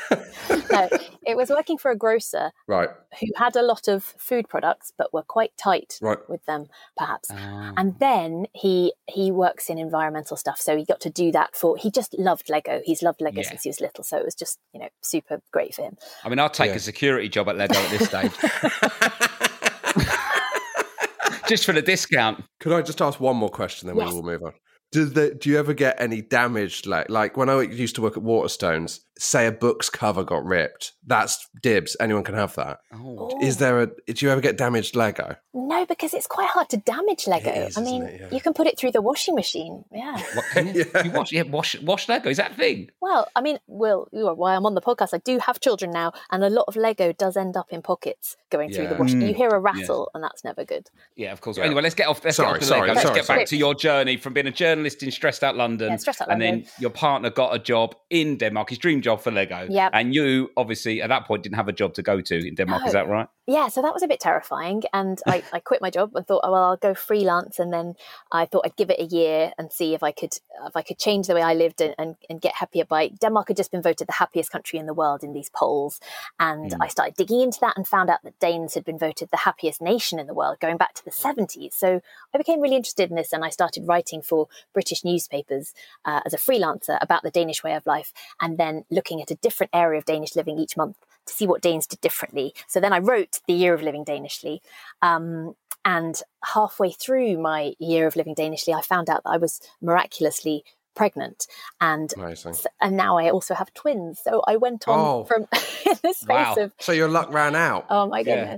[0.71, 0.89] no,
[1.25, 5.13] it was working for a grocer right, who had a lot of food products but
[5.13, 6.17] were quite tight right.
[6.27, 7.29] with them, perhaps.
[7.31, 7.73] Ah.
[7.77, 11.77] And then he he works in environmental stuff, so he got to do that for.
[11.77, 12.81] He just loved Lego.
[12.83, 13.49] He's loved Lego Yeah.
[13.49, 15.95] since he was little, so it was just you know super great for him.
[16.25, 16.75] I mean, I'll take Yeah.
[16.75, 18.31] a security job at Lego at this stage.
[21.47, 22.43] Just for the discount.
[22.59, 24.09] Could I just ask one more question, then Yes.
[24.09, 24.53] we will move on?
[24.93, 26.85] Do, the, do you ever get any damaged?
[26.85, 30.93] Like, like when I used to work at Waterstones, say a book's cover got ripped.
[31.05, 31.97] That's dibs.
[31.99, 32.79] Anyone can have that.
[32.93, 33.37] Oh.
[33.41, 33.87] Is there a?
[33.87, 35.35] Do you ever get damaged Lego?
[35.53, 37.49] No, because it's quite hard to damage Lego.
[37.49, 38.21] It is, I isn't mean, it?
[38.21, 38.27] Yeah.
[38.31, 39.83] you can put it through the washing machine.
[39.91, 40.21] Yeah.
[40.33, 42.29] What, You wash, yeah, wash, wash Lego.
[42.29, 42.89] Is that a thing?
[43.01, 46.43] Well, I mean, well, while I'm on the podcast, I do have children now, and
[46.43, 48.99] a lot of Lego does end up in pockets going through the Yeah.
[48.99, 49.21] washing.
[49.21, 49.27] Mm.
[49.29, 50.89] You hear a rattle, and that's never good.
[51.15, 51.57] Yeah, of course.
[51.57, 51.65] Yeah.
[51.65, 52.23] Anyway, let's get off.
[52.23, 52.93] Let's Sorry, get off the sorry, Lego.
[52.93, 53.45] Let's sorry, get back sorry.
[53.47, 56.41] to your journey from being a journalist in stressed out London, Yeah, stressed out and
[56.41, 56.61] London.
[56.61, 58.69] then your partner got a job in Denmark.
[58.69, 59.67] His dream job for Lego.
[59.69, 59.91] Yep.
[59.93, 62.85] And you obviously at that point didn't have a job to go to in Denmark.
[62.85, 63.27] Is that right?
[63.47, 64.83] Yeah, so that was a bit terrifying.
[64.93, 67.59] And I, I quit my job and thought, oh, well, I'll go freelance.
[67.59, 67.93] And then
[68.31, 70.33] I thought I'd give it a year and see if I could
[70.67, 73.47] if I could change the way I lived and, and, and get happier by Denmark
[73.49, 75.99] had just been voted the happiest country in the world in these polls.
[76.39, 76.77] And Mm.
[76.85, 79.81] I started digging into that and found out that Danes had been voted the happiest
[79.81, 81.73] nation in the world going back to the 70s.
[81.73, 81.99] So
[82.33, 85.73] I became really interested in this and I started writing for British newspapers
[86.05, 89.35] uh, as a freelancer about the Danish way of life and then looking at a
[89.35, 92.53] different area of Danish living each month to see what Danes did differently.
[92.67, 94.59] So then I wrote The Year of Living Danishly.
[95.01, 96.21] Um, and
[96.53, 100.63] halfway through my year of living Danishly, I found out that I was miraculously
[100.95, 101.47] pregnant.
[101.81, 102.55] And Amazing.
[102.79, 104.19] and now I also have twins.
[104.23, 105.23] So I went on Oh.
[105.25, 105.41] from
[105.85, 106.55] in the space Wow.
[106.57, 107.85] of So your luck ran out.
[107.89, 108.57] oh my Yeah.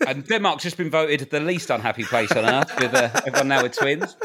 [0.00, 0.16] Goodness.
[0.16, 3.62] and Denmark's just been voted the least unhappy place on earth with uh, everyone now
[3.62, 4.16] with twins.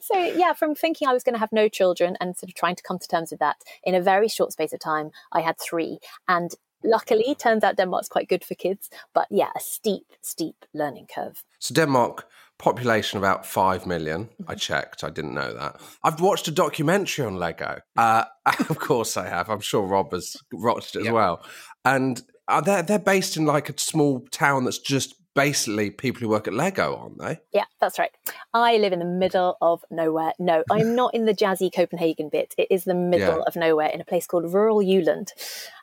[0.00, 2.76] So yeah, from thinking I was going to have no children and sort of trying
[2.76, 5.56] to come to terms with that in a very short space of time, I had
[5.58, 5.98] three.
[6.28, 6.50] And
[6.82, 8.90] luckily, turns out Denmark's quite good for kids.
[9.14, 11.42] But yeah, a steep, steep learning curve.
[11.58, 12.26] So Denmark
[12.58, 14.28] population about five million.
[14.46, 15.02] I checked.
[15.02, 15.80] I didn't know that.
[16.04, 17.78] I've watched a documentary on Lego.
[17.96, 18.24] Uh,
[18.68, 19.50] of course, I have.
[19.50, 21.14] I'm sure Rob has watched it as Yep.
[21.14, 21.44] well.
[21.84, 26.28] And are they they're based in like a small town that's just basically people who
[26.28, 27.40] work at Lego, aren't they?
[27.52, 28.12] Yeah, that's right.
[28.52, 30.32] I live in the middle of nowhere.
[30.38, 32.54] No, I'm not in the jazzy Copenhagen bit.
[32.56, 33.42] It is the middle Yeah.
[33.46, 35.32] of nowhere in a place called rural Jutland.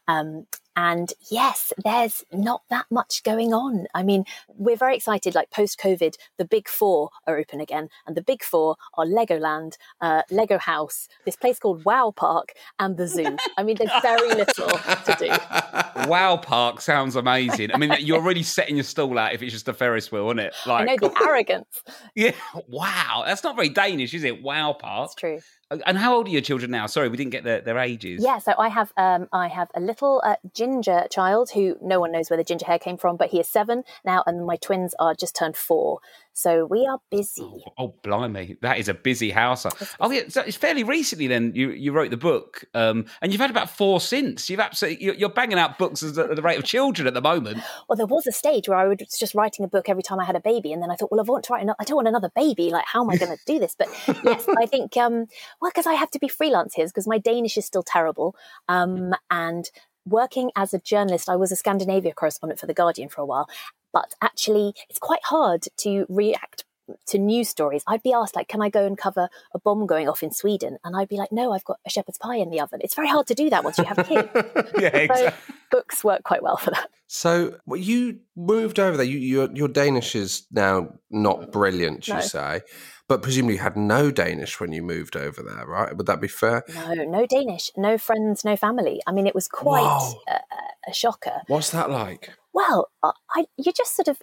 [0.07, 3.87] Um, And yes, there's not that much going on.
[3.93, 7.89] I mean, we're very excited, like post COVID, the big four are open again.
[8.07, 12.97] And the big four are Legoland, uh, Lego House, this place called Wow Park, and
[12.97, 13.37] the zoo.
[13.57, 15.31] I mean, there's very little to do.
[16.07, 17.71] Wow Park sounds amazing.
[17.73, 20.39] I mean, you're already setting your stall out if it's just a Ferris wheel, isn't
[20.39, 20.55] it?
[20.65, 21.83] I know the arrogance.
[22.15, 22.31] yeah,
[22.67, 23.23] wow.
[23.25, 24.41] That's not very Danish, is it?
[24.41, 25.07] Wow Park.
[25.07, 25.39] It's true.
[25.85, 26.85] And how old are your children now?
[26.85, 28.23] Sorry, we didn't get their, their ages.
[28.23, 32.11] Yeah, so I have um, I have a little uh, ginger child who no one
[32.11, 34.93] knows where the ginger hair came from, but he is seven now, and my twins
[34.99, 35.99] are just turned four.
[36.33, 37.41] So we are busy.
[37.41, 39.65] Oh, oh blimey, that is a busy house.
[39.99, 41.27] Oh, yeah, so it's fairly recently.
[41.27, 44.49] Then you you wrote the book, um, and you've had about four since.
[44.49, 47.59] You've absolutely you're, banging out books at the rate of children at the moment.
[47.89, 50.23] Well, there was a stage where I was just writing a book every time I
[50.23, 51.63] had a baby, and then I thought, well, I want to write.
[51.63, 52.69] Another, I don't want another baby.
[52.69, 53.75] Like, how am I going to do this?
[53.77, 53.89] But
[54.23, 55.25] yes, I think um,
[55.59, 58.35] well, because I have to be freelance here, because my Danish is still terrible,
[58.69, 59.69] um, and
[60.05, 63.49] working as a journalist, I was a Scandinavia correspondent for The Guardian for a while.
[63.93, 66.65] But actually, it's quite hard to react
[67.07, 67.83] to news stories.
[67.87, 70.77] I'd be asked, like, can I go and cover a bomb going off in Sweden?
[70.83, 72.81] And I'd be like, no, I've got a shepherd's pie in the oven.
[72.83, 74.27] It's very hard to do that once you have kids.
[74.77, 75.27] yeah, exactly.
[75.27, 75.33] So
[75.71, 76.89] books work quite well for that.
[77.07, 79.05] So well, you moved over there.
[79.05, 82.19] You, your, your Danish is now not brilliant, you No.
[82.21, 82.61] say,
[83.07, 85.95] but presumably you had no Danish when you moved over there, right?
[85.95, 86.63] Would that be fair?
[86.73, 89.01] No, no Danish, no friends, no family.
[89.07, 90.41] I mean, it was quite a, a-
[90.89, 91.41] a shocker.
[91.47, 92.31] What's that like?
[92.53, 94.17] Well, I, I you just sort of,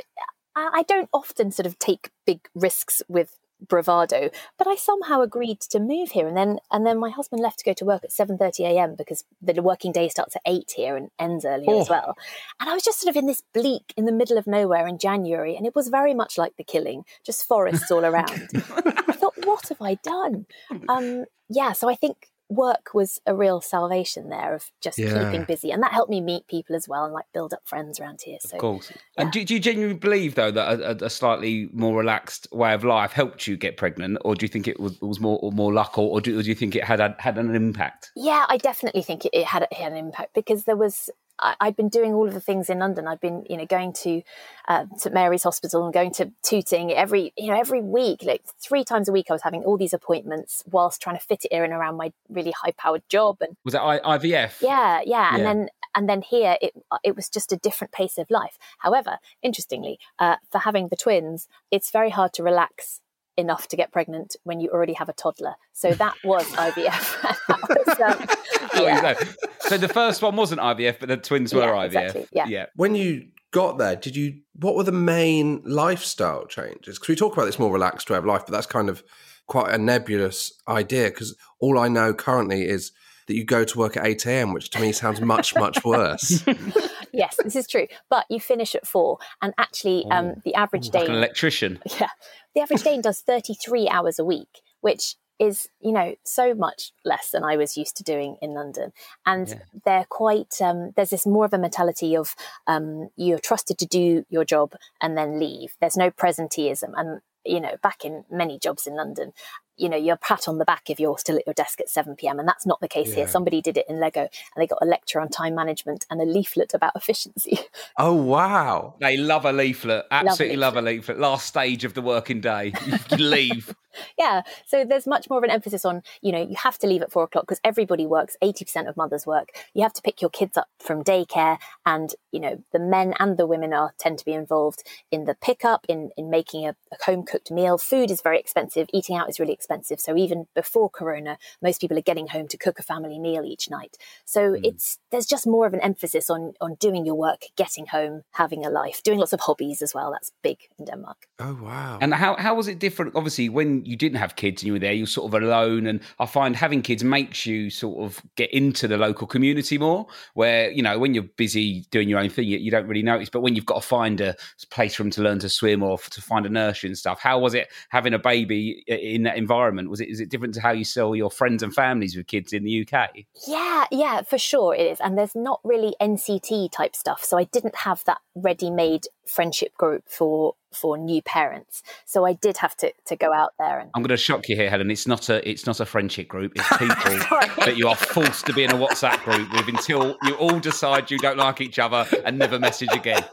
[0.57, 5.81] I, don't often sort of take big risks with bravado, but I somehow agreed to
[5.81, 8.39] move here, and then and then my husband left to go to work at seven
[8.39, 8.95] thirty a.m.
[8.97, 11.93] because the working day starts at eight here and ends earlier as Oh.
[11.93, 12.17] well.
[12.61, 14.99] And I was just sort of in this bleak, in the middle of nowhere in
[14.99, 18.49] January, and it was very much like the killing, just forests all around.
[18.55, 20.47] I thought, what have I done?
[20.89, 25.23] Um, yeah, so I think work was a real salvation there of just Yeah.
[25.25, 28.01] keeping busy, and that helped me meet people as well and like build up friends
[28.01, 28.39] around here.
[28.41, 28.93] So Of course.
[29.17, 32.73] And do, do you genuinely believe, though, that a, a- a slightly more relaxed way
[32.73, 35.53] of life helped you get pregnant, or do you think it was, was more or
[35.53, 38.11] more luck, or, or, do, or do you think it had had an impact?
[38.17, 41.11] Yeah, I definitely think it, it had it had an impact because there was.
[41.39, 43.07] I, I'd been doing all of the things in London.
[43.07, 44.23] I'd been, you know, going to
[44.69, 48.85] uh, St Mary's Hospital and going to Tooting every, you know, every week, like three
[48.85, 49.27] times a week.
[49.31, 52.13] I was having all these appointments whilst trying to fit it in and around my
[52.29, 53.39] really high-powered job.
[53.41, 54.61] And Was that I, IVF?
[54.63, 58.31] yeah, yeah, and then and then here it it was just a different pace of
[58.31, 58.59] life.
[58.79, 63.01] However, interestingly, uh, for having the twins, it's very hard to relax
[63.39, 65.55] enough to get pregnant when you already have a toddler.
[65.73, 67.23] So that was IVF.
[67.49, 68.37] that was, um,
[68.75, 69.15] Oh, yeah.
[69.19, 69.27] you.
[69.61, 71.87] So the first one wasn't IVF, but the twins were Yeah, IVF.
[71.87, 72.47] exactly, yeah.
[72.47, 72.67] yeah.
[72.77, 74.41] When you got there, did you?
[74.61, 76.97] What were the main lifestyle changes?
[76.99, 79.03] Because we talk about this more relaxed way of life, but that's kind of
[79.47, 81.07] quite a nebulous idea.
[81.09, 82.93] Because all I know currently is
[83.29, 86.43] that you go to work at eight a.m., which to me sounds much much worse.
[87.13, 87.87] yes, this is true.
[88.11, 91.79] But you finish at four, and actually, um, the average Like an electrician.
[92.01, 92.09] yeah,
[92.55, 97.31] the average Dane does thirty-three hours a week, which is you know so much less
[97.31, 98.93] than I was used to doing in London.
[99.25, 99.55] And Yeah.
[99.85, 100.61] they're quite.
[100.61, 102.35] Um, there's this more of a mentality of
[102.67, 105.77] um, you're trusted to do your job and then leave.
[105.81, 109.33] There's no presenteeism, and you know, back in many jobs in London.
[109.79, 112.17] You know, you're pat on the back if you're still at your desk at 7
[112.17, 112.39] p.m.
[112.39, 113.29] And that's not the case here.
[113.29, 116.25] Somebody did it in Lego and they got a lecture on time management and a
[116.25, 117.61] leaflet about efficiency.
[117.99, 118.95] oh wow!
[119.01, 120.05] They love a leaflet.
[120.11, 121.19] Absolutely love a leaflet.
[121.19, 122.73] Last stage of the working day.
[123.11, 123.75] You leave.
[124.19, 127.03] Yeah so there's much more of an emphasis on you know you have to leave
[127.03, 129.51] at four o'clock because everybody works 80% of mothers work.
[129.75, 133.37] You have to pick your kids up from daycare and you know the men and
[133.37, 137.05] the women are tend to be involved in the pickup in in making a, a
[137.05, 137.79] home cooked meal.
[137.79, 138.89] Food is very expensive.
[138.93, 140.01] Eating out is really expensive.
[140.01, 143.71] So even before corona most people are getting home to cook a family meal each
[143.71, 143.97] night.
[144.25, 144.65] So hmm.
[144.65, 148.65] it's there's just more of an emphasis on on doing your work getting home having
[148.65, 150.11] a life doing lots of hobbies as well.
[150.11, 151.27] That's big in denmark.
[151.39, 151.99] Oh wow!
[152.01, 153.15] And how, how was it different?
[153.15, 155.87] Obviously, when you didn't have kids and you were there, you're sort of alone.
[155.87, 160.07] And I find having kids makes you sort of get into the local community more,
[160.35, 163.31] where, you know, when you're busy doing your own thing, you, you don't really notice.
[163.31, 164.37] But when you've got to find a
[164.71, 167.39] place for them to learn to swim or to find a nursery and stuff, how
[167.39, 169.91] was it having a baby in that environment?
[169.91, 172.53] Was it is it different to how you saw your friends and families with kids
[172.53, 173.11] in the UK?
[173.47, 175.01] Yeah, yeah, for sure it is.
[175.01, 177.25] And there's not really NCT type stuff.
[177.25, 181.83] So I didn't have that ready made friendship group for for new parents.
[182.05, 184.57] So I did have to to go out there and I'm going to shock you
[184.57, 184.91] here, Helen.
[184.91, 186.53] It's not a it's not a friendship group.
[186.55, 187.19] It's people
[187.65, 191.11] that you are forced to be in a WhatsApp group with until you all decide
[191.11, 193.25] you don't like each other and never message again.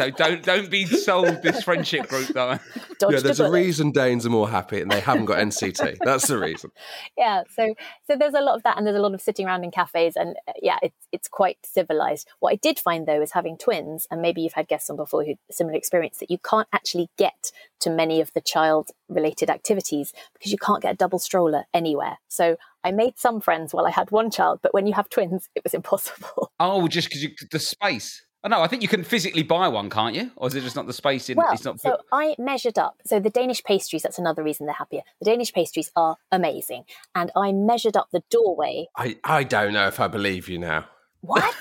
[0.00, 2.58] So So don't don't be sold this friendship group though.
[2.98, 3.58] Dodged yeah, there's a bullet.
[3.58, 5.98] reason Danes are more happy and they haven't got NCT.
[6.04, 6.70] That's the reason.
[7.16, 7.74] yeah so
[8.06, 10.16] so there's a lot of that and there's a lot of sitting around in cafes
[10.16, 14.06] and uh, yeah it's it's quite civilized what i did find though is having twins
[14.10, 17.08] and maybe you've had guests on before who have similar experience that you can't actually
[17.18, 21.64] get to many of the child related activities because you can't get a double stroller
[21.74, 25.08] anywhere so i made some friends while i had one child but when you have
[25.08, 28.24] twins it was impossible Oh, just because you the space.
[28.42, 30.30] Oh no, I think you can physically buy one, can't you?
[30.36, 31.36] Or is it just not the space in?
[31.36, 31.78] Well, it's not.
[31.80, 32.96] so I measured up.
[33.04, 35.02] So the Danish pastries, that's another reason they're happier.
[35.20, 36.84] The Danish pastries are amazing.
[37.14, 38.88] And I measured up the doorway.
[38.96, 40.86] I, I don't know if I believe you now.
[41.20, 41.54] What?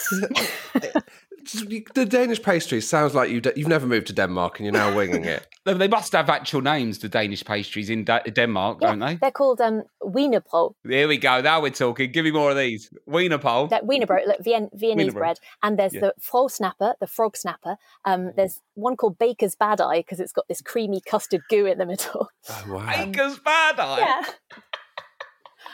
[1.52, 5.26] The Danish pastry sounds like you, you've never moved to Denmark and you're now winging
[5.26, 5.46] it.
[5.66, 9.16] They- They must have actual names, the Danish pastries in Da- Denmark, don't they?
[9.16, 10.74] They're called um, Wienerbrød.
[10.88, 11.42] Here we go.
[11.42, 12.12] Now we're talking.
[12.12, 12.90] Give me more of these.
[13.08, 13.70] Wienerpole.
[13.70, 15.20] That Wienerbrød, like Vien- Viennese Wienerbrød.
[15.20, 15.38] bread.
[15.62, 16.02] And there's Yeah.
[16.08, 17.76] the frog snapper, the frog snapper.
[18.06, 21.78] Um, there's one called Baker's Bad Eye because it's got this creamy custard goo in
[21.78, 22.28] the middle.
[22.50, 23.06] Oh, wow.
[23.06, 24.00] Baker's Bad Eye.
[24.00, 24.24] yeah.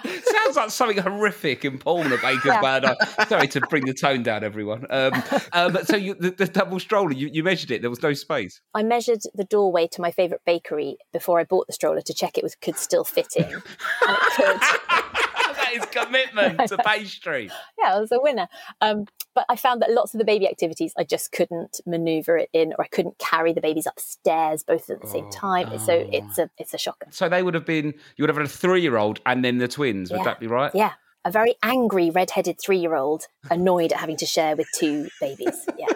[0.03, 2.61] Sounds like something horrific in porn, a Baker's Yeah.
[2.61, 3.25] Bad Eye.
[3.27, 4.85] Sorry to bring the tone down, everyone.
[4.89, 7.81] Um, um, so you, the, the double stroller, you, you measured it.
[7.81, 8.61] There was no space.
[8.73, 12.37] I measured the doorway to my favourite bakery before I bought the stroller to check
[12.37, 13.61] it was could still fit in.
[15.75, 16.13] and it could.
[16.13, 17.49] that is commitment to pastry.
[17.79, 18.47] yeah, I was a winner.
[18.81, 22.49] Um, but I found that lots of the baby activities, I just couldn't maneuver it
[22.53, 25.77] in, or I couldn't carry the babies upstairs both at the same time.
[25.79, 26.09] So Oh.
[26.11, 27.07] it's a it's a shocker.
[27.11, 27.93] So they would have been.
[28.15, 30.11] You would have had a three-year-old and then the twins.
[30.11, 30.23] Would Yeah.
[30.23, 30.71] that be right?
[30.73, 30.93] Yeah,
[31.25, 35.67] a very angry red-headed three-year-old, annoyed at having to share with two babies.
[35.77, 35.91] Yeah,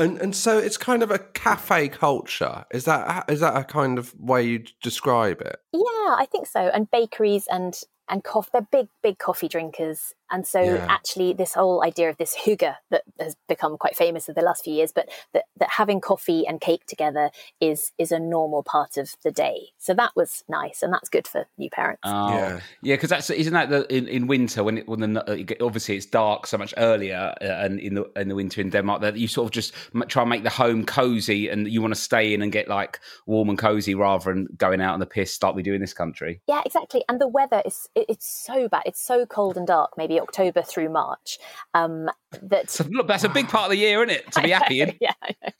[0.00, 2.64] And and so it's kind of a cafe culture.
[2.72, 5.56] Is that is that a kind of way you describe it?
[5.72, 6.60] yeah, I think so.
[6.60, 7.74] And bakeries and
[8.10, 10.14] and coffee, they're big big coffee drinkers.
[10.30, 10.86] And so Yeah.
[10.88, 14.64] actually, this whole idea of this hygge that has become quite famous over the last
[14.64, 18.96] few years, but that, that having coffee and cake together is is a normal part
[18.96, 19.68] of the day.
[19.78, 22.02] So that was nice, and that's good for new parents.
[22.04, 22.60] Oh, Yeah.
[22.82, 25.44] yeah, because that's isn't that the, in, in winter when it, when the uh, you
[25.44, 28.70] get- obviously it's dark so much earlier uh, and in the in the winter in
[28.70, 29.74] Denmark that you sort of just
[30.08, 33.00] try and make the home cozy and you want to stay in and get like
[33.26, 35.94] warm and cozy rather than going out on the piss like we do in this
[35.94, 36.40] country.
[36.46, 37.02] Yeah, exactly.
[37.08, 38.82] And the weather is it, it's so bad.
[38.86, 41.38] It's so cold and dark, maybe October through March.
[41.74, 42.08] Um
[42.42, 44.32] that So look, that's a big part of the year, isn't it?
[44.32, 44.96] To be happy in.
[45.00, 45.50] yeah, I know.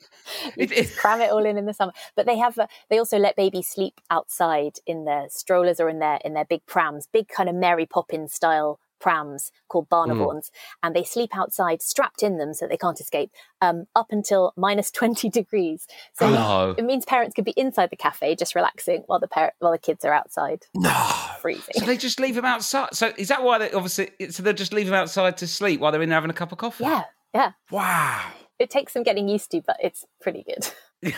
[0.57, 1.93] You It- it- cram it all in in the summer.
[2.17, 5.99] But they have uh, they also let babies sleep outside in their strollers or in
[5.99, 10.51] their in their big prams, big kind of Mary Poppins style prams called Barnevogns,
[10.83, 13.31] and they sleep outside strapped in them so they can't escape
[13.61, 15.87] um, up until minus twenty degrees.
[16.15, 16.75] So No.
[16.77, 19.79] it means parents could be inside the cafe just relaxing while the parent while the
[19.79, 20.91] kids are outside No.
[21.41, 21.75] freezing.
[21.75, 22.95] So they just leave them outside.
[22.95, 24.11] So is that why they obviously?
[24.31, 26.53] So they just leave them outside to sleep while they're in there having a cup
[26.53, 26.85] of coffee?
[26.85, 27.53] Yeah, yeah.
[27.71, 28.31] Wow.
[28.59, 30.69] It takes some getting used to, but it's pretty good.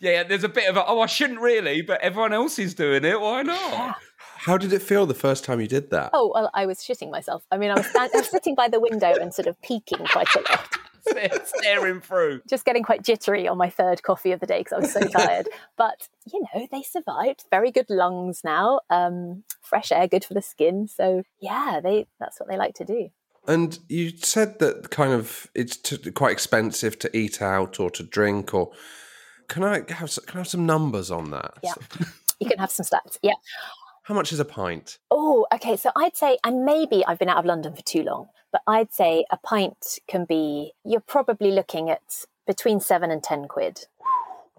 [0.00, 3.04] yeah, there's a bit of a, oh, I shouldn't really, but everyone else is doing
[3.04, 3.20] it.
[3.20, 3.96] Why not?
[4.44, 6.10] How did it feel the first time you did that?
[6.12, 7.44] Oh, well, I was shitting myself.
[7.52, 10.04] I mean, I was, stand- I was sitting by the window and sort of peeking
[10.06, 12.40] quite a lot, Staring through.
[12.48, 15.00] just getting quite jittery on my third coffee of the day because I was so
[15.18, 15.48] tired.
[15.76, 17.44] But, you know, they survived.
[17.50, 18.80] Very good lungs now.
[18.90, 20.88] Um, fresh air, good for the skin.
[20.88, 23.10] So, yeah, they that's what they like to do.
[23.46, 28.02] And you said that kind of it's t- quite expensive to eat out or to
[28.02, 28.70] drink or
[29.48, 31.54] can I have can I have some numbers on that?
[31.62, 31.74] Yeah.
[32.38, 33.18] You can have some stats.
[33.22, 33.34] Yeah.
[34.04, 34.98] How much is a pint?
[35.10, 35.76] Oh, okay.
[35.76, 38.92] So I'd say, and maybe I've been out of London for too long, but I'd
[38.92, 43.86] say a pint can be, you're probably looking at between seven and 10 quid.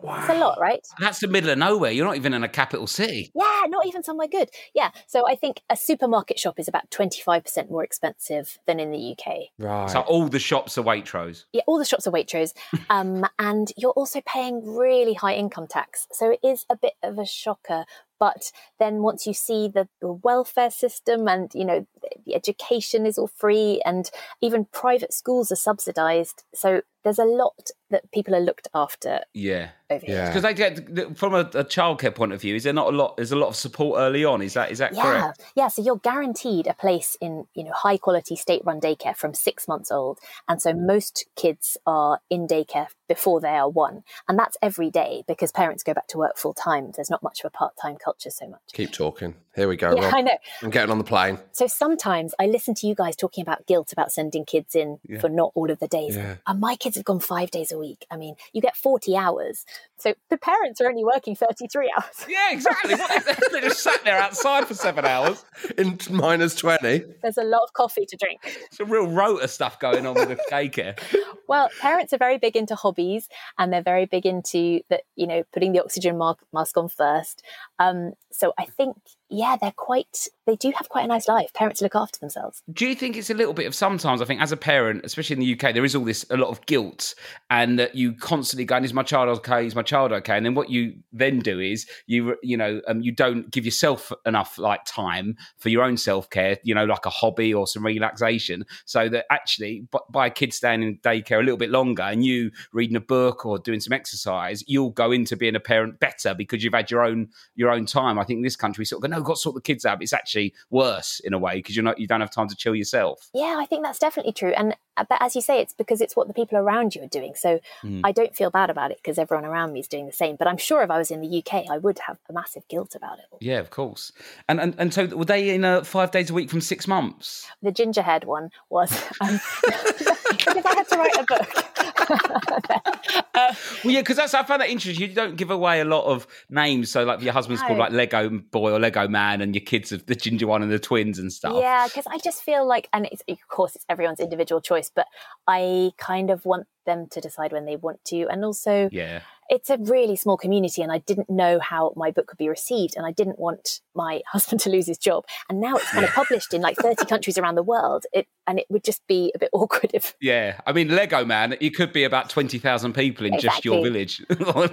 [0.04, 0.86] It's a lot, right?
[1.00, 1.92] That's the middle of nowhere.
[1.92, 3.32] You're not even in a capital city.
[3.36, 4.50] Yeah, not even somewhere good.
[4.74, 4.92] Yeah.
[5.08, 9.36] So I think a supermarket shop is about 25% more expensive than in the UK.
[9.58, 9.90] Right.
[9.90, 11.46] So all the shops are Waitrose.
[11.54, 12.54] Yeah, all the shops are Waitrose.
[12.90, 16.06] Um, and you're also paying really high income tax.
[16.12, 17.86] So it is a bit of a shocker.
[18.20, 23.06] But then once you see the, the welfare system and, you know, the, the education
[23.06, 24.10] is all free and
[24.42, 26.44] even private schools are subsidized.
[26.54, 29.70] So there's a lot that people are looked after Yeah.
[29.90, 30.28] over yeah.
[30.28, 33.16] Because they get from a, a childcare point of view, is there not a lot?
[33.18, 34.42] There's a lot of support early on.
[34.42, 35.42] Is that is that Yeah, correct?
[35.56, 35.68] yeah.
[35.70, 39.68] So you're guaranteed a place in you know high quality state run daycare from six
[39.68, 44.58] months old, and so most kids are in daycare before they are one, and that's
[44.62, 46.92] every day because parents go back to work full time.
[46.96, 48.62] There's not much of a part time culture so much.
[48.74, 49.36] Keep talking.
[49.56, 50.14] Here we go, Yeah, Rob.
[50.16, 50.38] I know.
[50.64, 51.38] I'm getting on the plane.
[51.52, 55.30] So sometimes I listen to you guys talking about guilt about sending kids in for
[55.30, 56.38] not all of the days, Yeah.
[56.48, 57.83] and my kids have gone five days a week.
[57.84, 58.06] Week.
[58.10, 59.66] I mean, you get 40 hours.
[59.98, 62.04] So the parents are only working 33 hours.
[62.30, 62.96] Yeah, exactly.
[62.96, 65.44] They, they just sat there outside for seven hours.
[65.78, 67.04] In minus 20.
[67.22, 68.40] There's a lot of coffee to drink.
[68.46, 70.98] It's a real rota stuff going on with the daycare.
[71.46, 73.28] Well, parents are very big into hobbies
[73.60, 77.44] and they're very big into that, you know, putting the oxygen mask on first.
[77.80, 78.96] Um, so I think,
[79.34, 81.52] yeah, they're quite, they do have quite a nice life.
[81.54, 82.62] Parents look after themselves.
[82.72, 84.22] Do you think it's a little bit of sometimes?
[84.22, 86.50] I think as a parent, especially in the UK, there is all this a lot
[86.50, 87.16] of guilt,
[87.50, 89.66] and that you constantly going, "Is my child okay?
[89.66, 93.02] Is my child okay?" And then what you then do is you you know um,
[93.02, 97.06] you don't give yourself enough like time for your own self care, you know, like
[97.08, 101.40] a hobby or some relaxation, so that actually b- by a kid staying in daycare
[101.40, 105.12] a little bit longer and you reading a book or doing some exercise, you'll go
[105.12, 108.20] into being a parent better because you've had your own your own time.
[108.20, 109.98] I think in this country sort of go, "No, got to sort the kids out."
[110.00, 112.56] But it's actually worse in a way because you're not you don't have time to
[112.56, 113.30] chill yourself.
[113.34, 114.52] Yeah, I think that's definitely true.
[114.52, 117.08] And uh, but as you say, it's because it's what the people around you are
[117.08, 117.34] doing.
[117.36, 118.02] So Mm.
[118.04, 120.36] I don't feel bad about it because everyone around me is doing the same.
[120.36, 122.96] But I'm sure if I was in the UK, I would have a massive guilt
[122.96, 123.26] about it.
[123.42, 124.12] Yeah, of course.
[124.48, 127.48] And and, and so were they in uh, five days a week from six months?
[127.62, 132.84] The gingerhead one was um, because I had to write a book.
[133.36, 135.10] Well, yeah, because that's I found that interesting.
[135.10, 136.90] You don't give away a lot of names.
[136.92, 139.98] So like your husband's called like Lego Boy or Lego Man, and your kids are
[139.98, 141.54] the ginger one and the twins and stuff.
[141.58, 145.08] Yeah, because I just feel like, and it's, of course, it's everyone's individual choice, but
[145.48, 148.28] I kind of want them to decide when they want to.
[148.30, 149.22] And also, Yeah.
[149.50, 152.96] it's a really small community, and I didn't know how my book could be received,
[152.98, 155.24] and I didn't want my husband to lose his job.
[155.50, 158.60] And now it's kind of published in like 30 countries around the world, it, and
[158.60, 161.56] it would just be a bit awkward if, Yeah, I mean Lego Man.
[161.62, 164.22] It could be about twenty thousand people in just your village.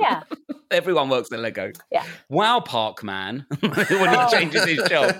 [0.00, 0.22] yeah,
[0.70, 1.72] everyone works at Lego.
[1.90, 2.04] yeah.
[2.28, 4.28] Wow, Park Man, when he Oh.
[4.30, 5.14] changes his job.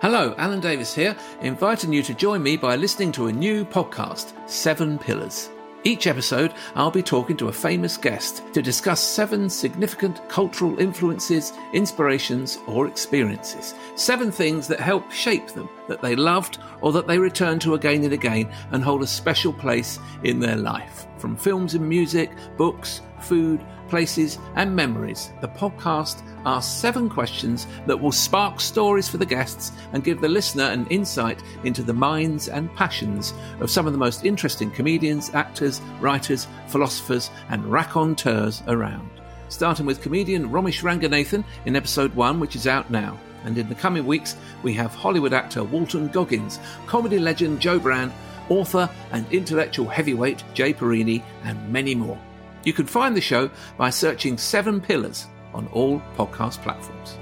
[0.00, 4.32] Hello, Alan Davies here, inviting you to join me by listening to a new podcast,
[4.50, 5.48] Seven Pillars.
[5.84, 11.52] Each episode, I'll be talking to a famous guest to discuss seven significant cultural influences,
[11.72, 13.74] inspirations, or experiences.
[13.96, 18.02] Seven things that help shape them, that they loved, or that they return to again
[18.04, 21.06] and again and hold a special place in their life.
[21.22, 27.96] From films and music, books, food, places, and memories, the podcast asks seven questions that
[27.96, 32.48] will spark stories for the guests and give the listener an insight into the minds
[32.48, 39.08] and passions of some of the most interesting comedians, actors, writers, philosophers, and raconteurs around.
[39.48, 43.16] Starting with comedian Romesh Ranganathan in episode one, which is out now.
[43.44, 48.12] And in the coming weeks, we have Hollywood actor Walton Goggins, comedy legend Jo Brand,
[48.48, 52.18] author and intellectual heavyweight Jay Parini, and many more.
[52.64, 57.18] You can find the show by searching Seven Pillars on all podcast platforms.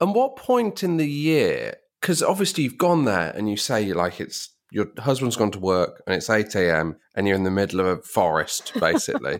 [0.00, 1.74] And what point in the year?
[2.00, 6.02] Because obviously you've gone there and you say like it's your husband's gone to work
[6.06, 6.96] and it's eight a.m.
[7.16, 9.38] and you're in the middle of a forest basically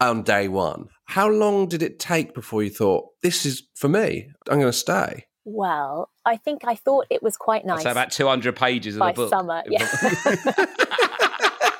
[0.00, 0.86] on day one.
[1.06, 4.28] How long did it take before you thought this is for me?
[4.48, 5.26] I'm going to stay.
[5.44, 7.82] Well, I think I thought it was quite nice.
[7.82, 9.30] say about two hundred pages of by the book.
[9.30, 9.88] summer, yeah.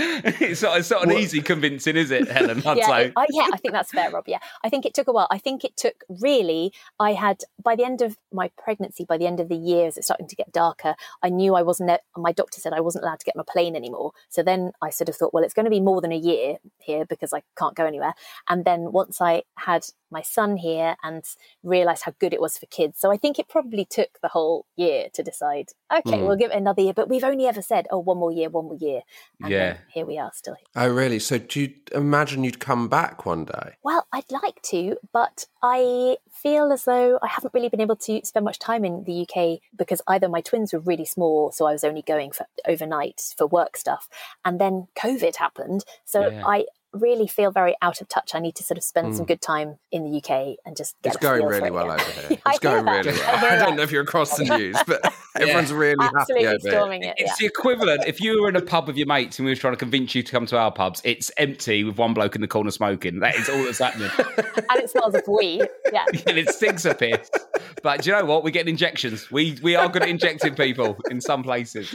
[0.41, 2.63] it's not, it's not an easy convincing, is it, Helen?
[2.67, 3.07] I'd yeah, say.
[3.07, 4.25] it- I, yeah, I think that's fair, Rob.
[4.27, 5.29] Yeah, I think it took a while.
[5.31, 6.73] I think it took really.
[6.99, 9.97] I had by the end of my pregnancy, by the end of the year, as
[9.97, 11.91] it's starting to get darker, I knew I wasn't.
[12.17, 14.13] My doctor said I wasn't allowed to get on a plane anymore.
[14.29, 16.57] So then I sort of thought, well, it's going to be more than a year
[16.79, 18.15] here because I can't go anywhere.
[18.49, 21.25] And then once I had my son here and
[21.63, 24.67] realised how good it was for kids, so I think it probably took the whole
[24.77, 25.71] year to decide.
[25.93, 26.27] Okay, Mm.
[26.27, 28.65] we'll give it another year, but we've only ever said, oh, one more year, one
[28.67, 29.01] more year,
[29.41, 29.77] and Yeah.
[29.93, 30.67] Then here we are still here.
[30.77, 31.19] Oh, really?
[31.19, 33.77] So do you imagine you'd come back one day?
[33.83, 38.21] Well, I'd like to, but I feel as though I haven't really been able to
[38.25, 41.73] spend much time in the UK because either my twins were really small, so I
[41.73, 44.09] was only going for overnight for work stuff,
[44.45, 45.85] and then COVID happened.
[46.05, 46.43] So Yeah.
[46.47, 48.33] I really feel very out of touch.
[48.35, 49.29] I need to sort of spend some mm.
[49.29, 51.95] good time in the UK and just get It's going really well yeah.
[51.95, 52.39] over here.
[52.47, 53.05] It's going that.
[53.07, 53.45] really well.
[53.45, 55.01] I don't know if you're across the news, but
[55.37, 57.15] everyone's really happy over storming here.
[57.17, 57.23] it.
[57.23, 57.35] It's Yeah.
[57.41, 58.05] the equivalent.
[58.07, 60.15] If you were in a pub with your mates and we were trying to convince
[60.15, 63.21] you to come to our pubs, it's empty with one bloke in the corner smoking.
[63.21, 64.11] That is all that's happening.
[64.19, 65.67] and it smells of weed.
[65.93, 66.05] Yeah.
[66.27, 67.31] and it stinks a piss.
[67.83, 68.45] But do you know what?
[68.45, 69.31] We're getting injections.
[69.31, 71.95] We we are good at injecting people in some places.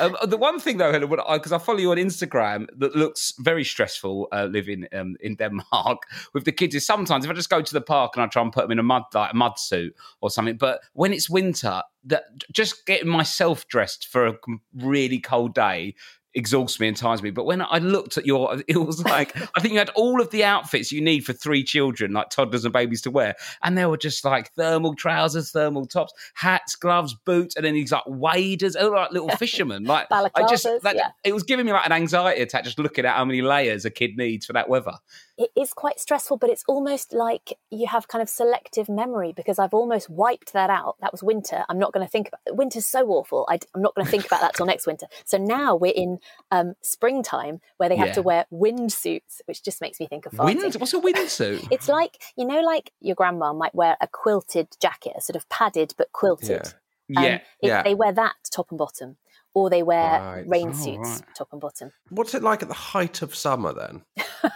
[0.00, 3.64] Um, the one thing though, Helen, because I, follow you on Instagram, that looks very
[3.64, 6.74] stressful uh, living um, in Denmark with the kids.
[6.74, 8.72] Is sometimes if I just go to the park and I try and put them
[8.72, 12.86] in a mud like a mud suit or something, but when it's winter, that just
[12.86, 14.34] getting myself dressed for a
[14.74, 15.94] really cold day
[16.34, 17.30] exhausts me and tires me.
[17.30, 20.30] But when I looked at your, it was like I think you had all of
[20.30, 23.86] the outfits you need for three children, like toddlers and babies, to wear, and they
[23.86, 28.76] were just like thermal trousers, thermal tops, hats, gloves, boots, and then these like waders,
[28.76, 29.84] oh, like little fishermen.
[29.84, 31.10] Like I just, that, yeah.
[31.24, 33.90] it was giving me like an anxiety attack just looking at how many layers a
[33.90, 34.94] kid needs for that weather.
[35.36, 39.58] It is quite stressful, but it's almost like you have kind of selective memory because
[39.58, 40.96] I've almost wiped that out.
[41.00, 41.64] That was winter.
[41.68, 43.44] I'm not going to think about winter's so awful.
[43.48, 45.06] I, am not going to think about that till next winter.
[45.24, 46.18] So now we're in
[46.52, 48.14] um, springtime where they have Yeah.
[48.14, 50.62] to wear wind suits, which just makes me think of farting.
[50.62, 50.74] Wind?
[50.76, 51.66] What's a windsuit?
[51.72, 55.48] It's like you know, like your grandma might wear a quilted jacket, a sort of
[55.48, 56.72] padded but quilted.
[57.08, 57.18] Yeah.
[57.18, 57.34] Um, yeah.
[57.34, 57.82] it- Yeah.
[57.82, 59.16] They wear that top and bottom,
[59.54, 60.44] or they wear Right.
[60.48, 61.22] rain Oh, suits right.
[61.36, 61.90] top and bottom.
[62.10, 64.02] What's it like at the height of summer then?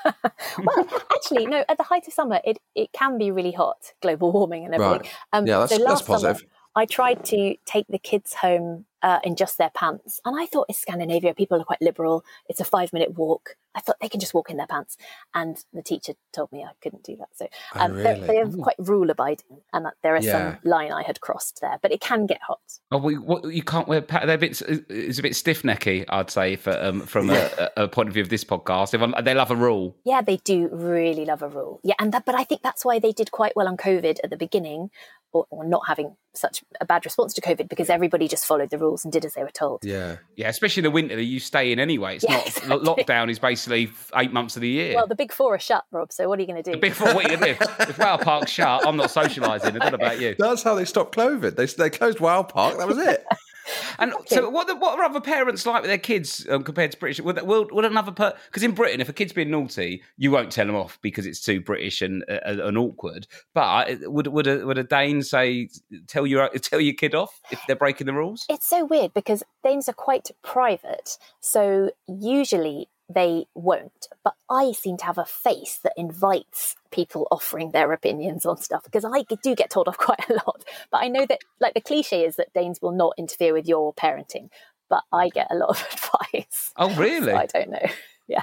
[0.64, 1.64] well, actually, no.
[1.68, 5.00] At the height of summer, it, it can be really hot, global warming and everything.
[5.02, 5.10] Right.
[5.32, 6.48] Um, Yeah, that's- so that's last summer, positive.
[6.74, 10.66] I tried to take the kids home uh, in just their pants, and I thought
[10.68, 12.24] in Scandinavia people are quite liberal.
[12.48, 13.56] It's a five minute walk.
[13.74, 14.96] I thought they can just walk in their pants,
[15.34, 17.28] and the teacher told me I couldn't do that.
[17.34, 17.46] So
[17.76, 18.26] Oh, um, they're, really?
[18.26, 20.54] they're quite rule abiding, and that there is Yeah.
[20.54, 22.58] some line I had crossed there, but it can get hot.
[22.90, 24.00] Oh, we, what, you can't wear.
[24.02, 24.60] pa- They're a bit.
[24.88, 28.22] It's a bit stiff necky, I'd say, for, um, from a, a point of view
[28.22, 28.94] of this podcast.
[28.94, 29.96] If they love a rule.
[30.04, 31.80] Yeah, they do really love a rule.
[31.84, 34.30] Yeah, and that, but I think that's why they did quite well on COVID at
[34.30, 34.90] the beginning,
[35.32, 38.78] or, or not having such a bad response to COVID because everybody just followed the
[38.78, 39.84] rules and did as they were told.
[39.84, 40.16] Yeah.
[40.36, 42.16] Yeah, especially in the winter, that you stay in anyway.
[42.16, 42.78] It's Yeah, not exactly.
[43.04, 44.94] lockdown is basically eight months of the year.
[44.94, 46.12] Well, the big four are shut, Rob.
[46.12, 46.72] So what are you going to do?
[46.72, 47.14] The big four.
[47.14, 49.64] what are you do, if Wow Park's shut, I'm not socialising.
[49.66, 50.34] I don't know about you.
[50.38, 51.56] That's how they stopped COVID.
[51.56, 52.78] They, they closed Wild Park.
[52.78, 53.24] That was it.
[53.98, 56.98] And so, what the, what are other parents like with their kids um, compared to
[56.98, 57.20] British?
[57.20, 60.66] Would, will, would another because in Britain, if a kid's being naughty, you won't tell
[60.66, 63.26] them off because it's too British and uh, and awkward.
[63.54, 65.68] But would would a, would a Dane say
[66.06, 68.46] tell your tell your kid off if they're breaking the rules?
[68.48, 71.18] It's so weird because Danes are quite private.
[71.40, 74.08] So usually they won't.
[74.22, 78.84] But I seem to have a face that invites people offering their opinions on stuff
[78.84, 80.64] because I do get told off quite a lot.
[80.90, 83.94] But I know that, like, the cliche is that Danes will not interfere with your
[83.94, 84.50] parenting.
[84.90, 85.86] But I get a lot of
[86.32, 86.72] advice.
[86.76, 87.32] Oh, really?
[87.32, 87.86] So I don't know.
[88.26, 88.42] Yeah.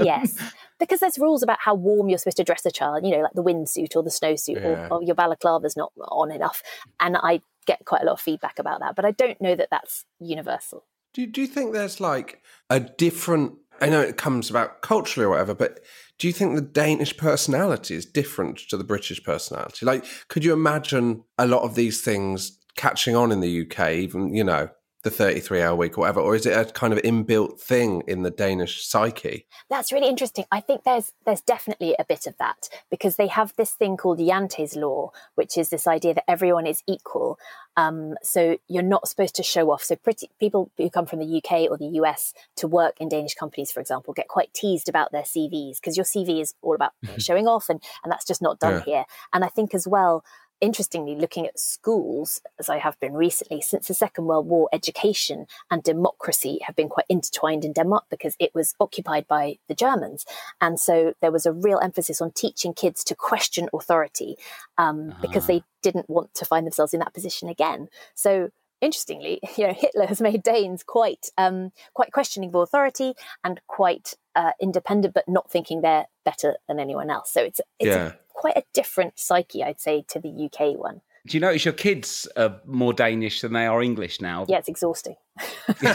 [0.00, 0.38] yes.
[0.78, 3.32] Because there's rules about how warm you're supposed to dress a child, you know, like
[3.34, 4.88] the windsuit or the snowsuit Yeah.
[4.88, 6.62] or, or your balaclava's not on enough.
[6.98, 8.96] And I get quite a lot of feedback about that.
[8.96, 10.84] But I don't know that that's universal.
[11.12, 12.40] Do do you think there's like
[12.70, 13.54] a different?
[13.82, 15.80] I know it comes about culturally or whatever, but
[16.18, 19.84] do you think the Danish personality is different to the British personality?
[19.84, 24.34] Like, could you imagine a lot of these things catching on in the UK, even
[24.34, 24.68] you know
[25.02, 28.22] the 33 hour week or whatever, or is it a kind of inbuilt thing in
[28.22, 29.46] the Danish psyche?
[29.68, 30.44] That's really interesting.
[30.52, 34.18] I think there's there's definitely a bit of that because they have this thing called
[34.18, 37.38] Jante's law, which is this idea that everyone is equal.
[37.74, 39.82] Um, so you're not supposed to show off.
[39.82, 43.34] So pretty people who come from the UK or the US to work in Danish
[43.34, 46.92] companies, for example, get quite teased about their CVs because your CV is all about
[47.18, 48.84] showing off, and and that's just not done Yeah.
[48.84, 49.04] here.
[49.32, 50.22] And I think as well.
[50.62, 55.46] Interestingly, looking at schools, as I have been recently, since the Second World War, education
[55.72, 60.24] and democracy have been quite intertwined in Denmark because it was occupied by the Germans.
[60.60, 64.36] And so there was a real emphasis on teaching kids to question authority
[64.78, 67.88] um, because they didn't want to find themselves in that position again.
[68.14, 68.50] So
[68.80, 74.14] interestingly, you know, Hitler has made Danes quite um, quite questioning of authority and quite
[74.36, 77.32] uh, independent, but not thinking they're better than anyone else.
[77.32, 78.06] So it's it's Yeah.
[78.06, 81.00] a, quite a different psyche, I'd say, to the UK one.
[81.28, 84.46] Do you notice your kids are more Danish than they are English now?
[84.48, 85.14] Yeah, it's exhausting.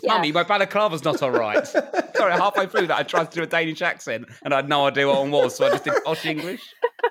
[0.00, 0.14] Yeah.
[0.14, 1.66] Mummy, my balaclava's not all right.
[1.66, 4.86] Sorry, halfway through that, I tried to do a Danish accent and I had no
[4.86, 6.62] idea what one was, so I just did posh English.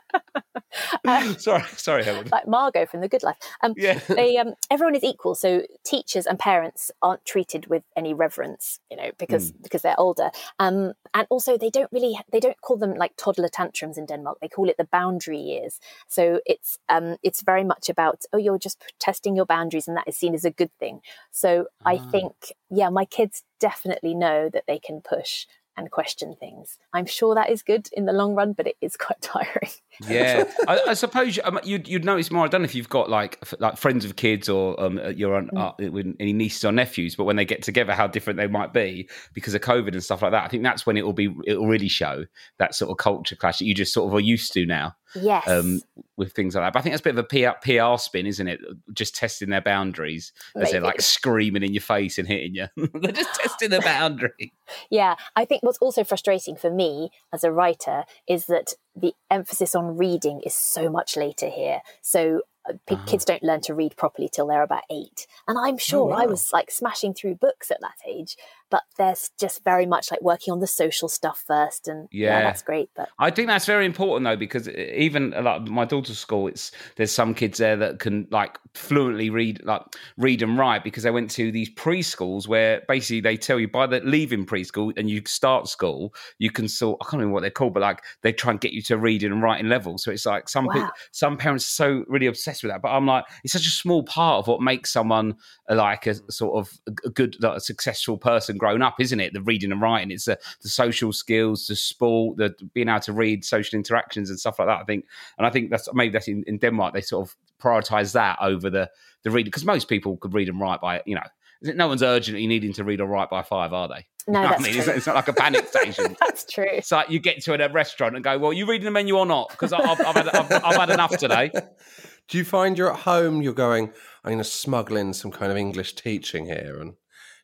[1.38, 2.28] sorry, sorry, Helen.
[2.32, 3.38] like Margot from The Good Life.
[3.62, 4.00] Um, Yeah.
[4.08, 8.98] they um, everyone is equal, so teachers and parents aren't treated with any reverence, you
[8.98, 10.30] know, because because they're older.
[10.60, 14.38] Um, and also they don't really they don't call them like toddler tantrums in Denmark.
[14.42, 15.80] They call it the boundary years.
[16.08, 20.08] So it's um, it's very much about oh you're just testing your boundaries, and that
[20.08, 21.02] is seen as a good thing.
[21.32, 22.34] So I think
[22.70, 25.46] yeah, my kids definitely know that they can push
[25.78, 26.78] and question things.
[26.94, 29.70] I'm sure that is good in the long run, but it is quite tiring.
[30.08, 32.46] Yeah, I, I suppose um, you'd, you'd notice more.
[32.46, 35.36] I don't know if you've got like f- like friends of kids or um, your
[35.36, 38.48] own, uh, with any nieces or nephews, but when they get together, how different they
[38.48, 40.44] might be because of COVID and stuff like that.
[40.44, 42.26] I think that's when it will be it will really show
[42.58, 45.48] that sort of culture clash that you just sort of are used to now Yes.
[45.48, 45.82] um,
[46.16, 46.74] with things like that.
[46.74, 48.60] But I think that's a bit of a PR, PR spin, isn't it?
[48.94, 52.68] Just testing their boundaries as they're like screaming in your face and hitting you.
[52.94, 54.54] they're just testing the boundary.
[54.90, 59.76] Yeah, I think what's also frustrating for me as a writer is that the emphasis
[59.76, 61.82] on reading is so much later here.
[62.02, 65.28] So uh, p- kids don't learn to read properly till they're about eight.
[65.48, 66.32] And I'm sure I wow.
[66.32, 68.38] was like smashing through books at that age,
[68.70, 71.88] but there's just very much like working on the social stuff first.
[71.88, 72.42] And yeah, Yeah.
[72.44, 72.90] that's great.
[72.96, 76.72] But I think that's very important though, because even uh, like my daughter's school, it's
[76.96, 79.82] there's some kids there that can like fluently read like
[80.18, 83.88] read and write because they went to these preschools where basically they tell you by
[83.88, 87.50] the leaving preschool and you start school, you can sort I can't remember what they're
[87.52, 89.98] called, but like they try and get you to reading and writing level.
[89.98, 90.92] So it's like some pe- Wow.
[91.12, 94.04] some parents are so really obsessed with that, but I'm like it's such a small
[94.04, 95.36] part of what makes someone
[95.70, 99.34] uh, like a sort of a good like a successful person grown up, isn't it?
[99.34, 103.14] The reading and writing, it's the, the social skills, the sport, the being able to
[103.14, 104.80] read, social interactions and stuff like that.
[104.80, 105.06] I think,
[105.38, 108.70] and I think that's maybe that's in, in Denmark they sort of prioritize that over
[108.70, 108.90] the
[109.24, 111.22] the reading because most people could read and write by you know.
[111.60, 114.06] No one's urgently needing to read or write by five, are they?
[114.28, 116.16] no, You know that's I mean, it's, it's not like a panic station.
[116.20, 116.68] that's true.
[116.70, 119.26] It's like you get to a restaurant and go, "Well, you reading the menu or
[119.26, 121.52] not?" Because I've, I've, had, I've, I've had enough today.
[122.28, 123.86] Do you find you're at home, you're going,
[124.24, 126.96] I'm going to smuggle in some kind of English teaching here and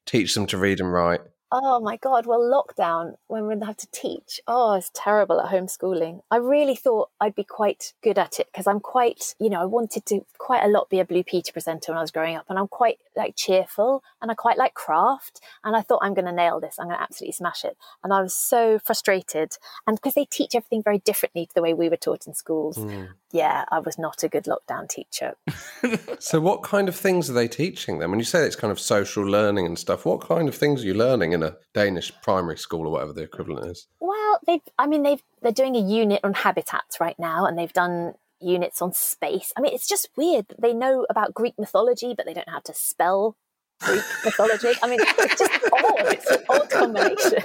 [0.05, 1.21] teach them to read and write?
[1.55, 2.25] Oh my God.
[2.25, 6.21] Well, lockdown, when we have to teach, oh, it's terrible at homeschooling.
[6.31, 9.65] I really thought I'd be quite good at it because I'm quite, you know, I
[9.65, 12.45] wanted to quite a lot be a Blue Peter presenter when I was growing up.
[12.49, 15.41] And I'm quite like cheerful and I quite like craft.
[15.63, 16.79] And I thought I'm going to nail this.
[16.79, 17.77] I'm going to absolutely smash it.
[18.03, 19.55] And I was so frustrated.
[19.85, 22.77] And because they teach everything very differently to the way we were taught in schools,
[22.77, 23.03] hmm.
[23.31, 25.35] yeah, I was not a good lockdown teacher.
[26.19, 28.11] So, what kind of things are they teaching them?
[28.11, 30.87] When you say it's kind of social learning and stuff, what kind of things are
[30.87, 33.87] you learning in a Danish primary school or whatever the equivalent is?
[33.99, 37.73] Well, they've, I mean, they've, they're doing a unit on habitats right now, and they've
[37.73, 39.53] done units on space.
[39.57, 42.53] I mean, it's just weird that they know about Greek mythology, but they don't know
[42.53, 43.35] how to spell
[43.79, 44.71] Greek mythology.
[44.81, 46.13] I mean, it's just odd.
[46.13, 47.41] It's an odd combination.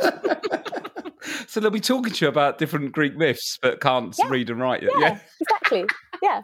[1.46, 4.28] so they'll be talking to you about different Greek myths, but can't Yeah.
[4.28, 4.92] read and write yet.
[4.98, 5.18] Yeah, Yeah.
[5.40, 5.84] exactly.
[6.22, 6.42] Yeah.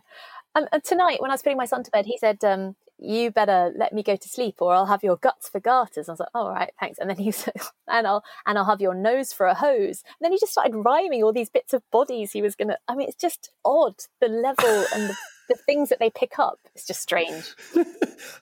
[0.54, 3.30] And, and tonight, when I was putting my son to bed, he said, um, "You
[3.30, 6.20] better let me go to sleep, or I'll have your guts for garters." I was
[6.20, 7.54] like, "All right, thanks." And then he said,
[7.88, 10.74] "And I'll and I'll have your nose for a hose." And then he just started
[10.74, 12.78] rhyming all these bits of bodies he was gonna.
[12.88, 15.16] I mean, it's just odd the level and the,
[15.48, 16.58] the things that they pick up.
[16.74, 17.54] It's just strange.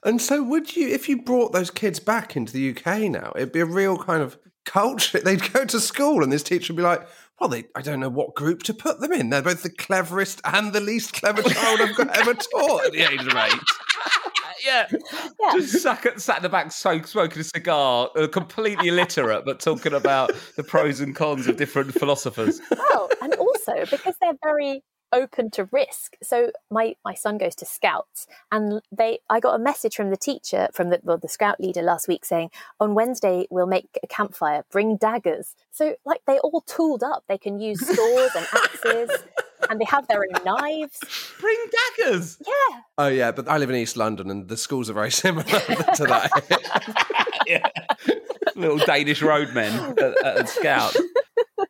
[0.03, 3.51] And so, would you, if you brought those kids back into the UK now, it'd
[3.51, 5.19] be a real kind of culture.
[5.23, 7.07] They'd go to school, and this teacher would be like,
[7.39, 9.29] "Well, they, I don't know what group to put them in.
[9.29, 13.21] They're both the cleverest and the least clever child I've ever taught at the age
[13.21, 14.32] of eight.
[14.65, 14.87] Yeah.
[15.39, 15.51] Yeah.
[15.53, 20.31] Just sat sat in the back, smoking a cigar, uh, completely illiterate, but talking about
[20.55, 22.61] the pros and cons of different philosophers.
[22.71, 24.83] well, and also because they're very
[25.13, 26.15] open to risk.
[26.21, 30.17] So my my son goes to scouts, and they I got a message from the
[30.17, 32.49] teacher from the well, the scout leader last week saying
[32.79, 35.55] on Wednesday we'll make a campfire, bring daggers.
[35.71, 37.23] So like they all tooled up.
[37.29, 39.23] They can use saws and axes,
[39.69, 40.99] and they have their own knives.
[41.39, 41.57] Bring
[41.97, 42.37] daggers.
[42.45, 45.43] Yeah, Oh yeah, but I live in East London, and the schools are very similar
[45.95, 47.37] to that.
[47.47, 47.67] yeah.
[48.55, 50.95] Little Danish roadmen at, at Scout.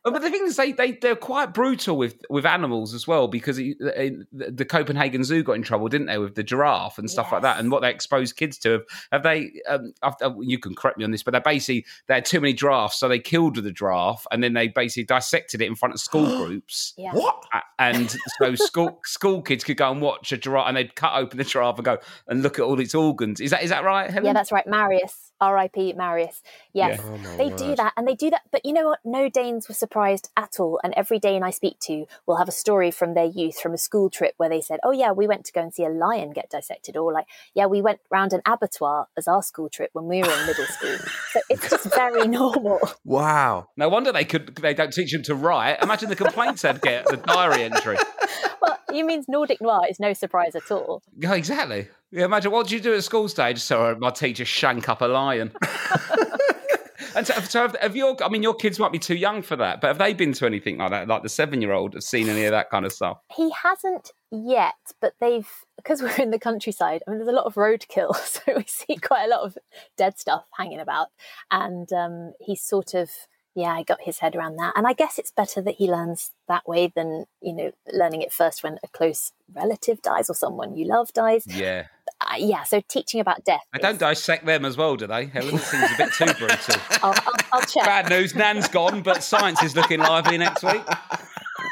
[0.04, 3.56] But the thing is, they, they, they're quite brutal with, with animals as well because
[3.56, 7.32] he, the, the Copenhagen Zoo got in trouble, didn't they, with the giraffe and stuff
[7.32, 8.70] like that, and what they exposed kids to.
[8.72, 8.82] Have,
[9.12, 12.14] have they, um, I've- uh, you can correct me on this, but they basically, they
[12.14, 15.66] had too many giraffes, so they killed the giraffe and then they basically dissected it
[15.66, 16.92] in front of school groups.
[16.98, 17.12] yeah.
[17.12, 17.42] what?
[17.78, 21.38] And so school school kids could go and watch a giraffe, and they'd cut open
[21.38, 21.98] the giraffe and go
[22.28, 23.40] and look at all its organs.
[23.40, 24.26] Is that is that right, Helen?
[24.26, 24.66] Yeah, that's right.
[24.66, 25.92] Marius, R.I.P.
[25.94, 26.42] Marius.
[26.72, 28.42] Yes, Oh, my they do that, and they do that.
[28.50, 29.00] But you know what?
[29.04, 30.80] No Danes were surprised at all.
[30.82, 33.78] And every Dane I speak to will have a story from their youth, from a
[33.78, 36.30] school trip where they said, "Oh yeah, we went to go and see a lion
[36.30, 40.06] get dissected," or like, "Yeah, we went round an abattoir as our school trip when
[40.06, 40.96] we were in middle school."
[41.32, 42.80] So it's just very normal.
[43.04, 43.68] Wow.
[43.76, 44.54] No wonder they could.
[44.56, 45.82] They don't teach them to write.
[45.82, 47.06] Imagine the complaints they'd get.
[47.06, 47.96] The diary entry.
[48.62, 51.02] well, you means Nordic noir is no surprise at all.
[51.16, 51.88] Yeah, exactly.
[52.14, 53.58] Yeah, imagine what did you do at school stage?
[53.58, 55.50] So my teacher shank up a lion.
[57.16, 58.16] and so, so have, have your?
[58.24, 60.46] I mean, your kids might be too young for that, but have they been to
[60.46, 61.08] anything like that?
[61.08, 63.18] Like the seven-year-old have seen any of that kind of stuff?
[63.34, 67.02] He hasn't yet, but they've because we're in the countryside.
[67.04, 69.58] I mean, there's a lot of roadkill, so we see quite a lot of
[69.96, 71.08] dead stuff hanging about,
[71.50, 73.10] and um, he's sort of
[73.56, 76.30] yeah, I got his head around that, and I guess it's better that he learns
[76.46, 80.76] that way than you know learning it first when a close relative dies or someone
[80.76, 81.44] you love dies.
[81.48, 81.86] Yeah.
[82.24, 83.60] Uh, yeah, so teaching about death.
[83.72, 85.26] They don't dissect them as well, do they?
[85.26, 86.76] Helen seems a bit too brutal.
[87.02, 87.84] I'll, I'll, I'll check.
[87.84, 90.82] Bad news, Nan's gone, but science is looking lively next week.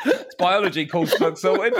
[0.06, 1.74] It's biology course book sorted.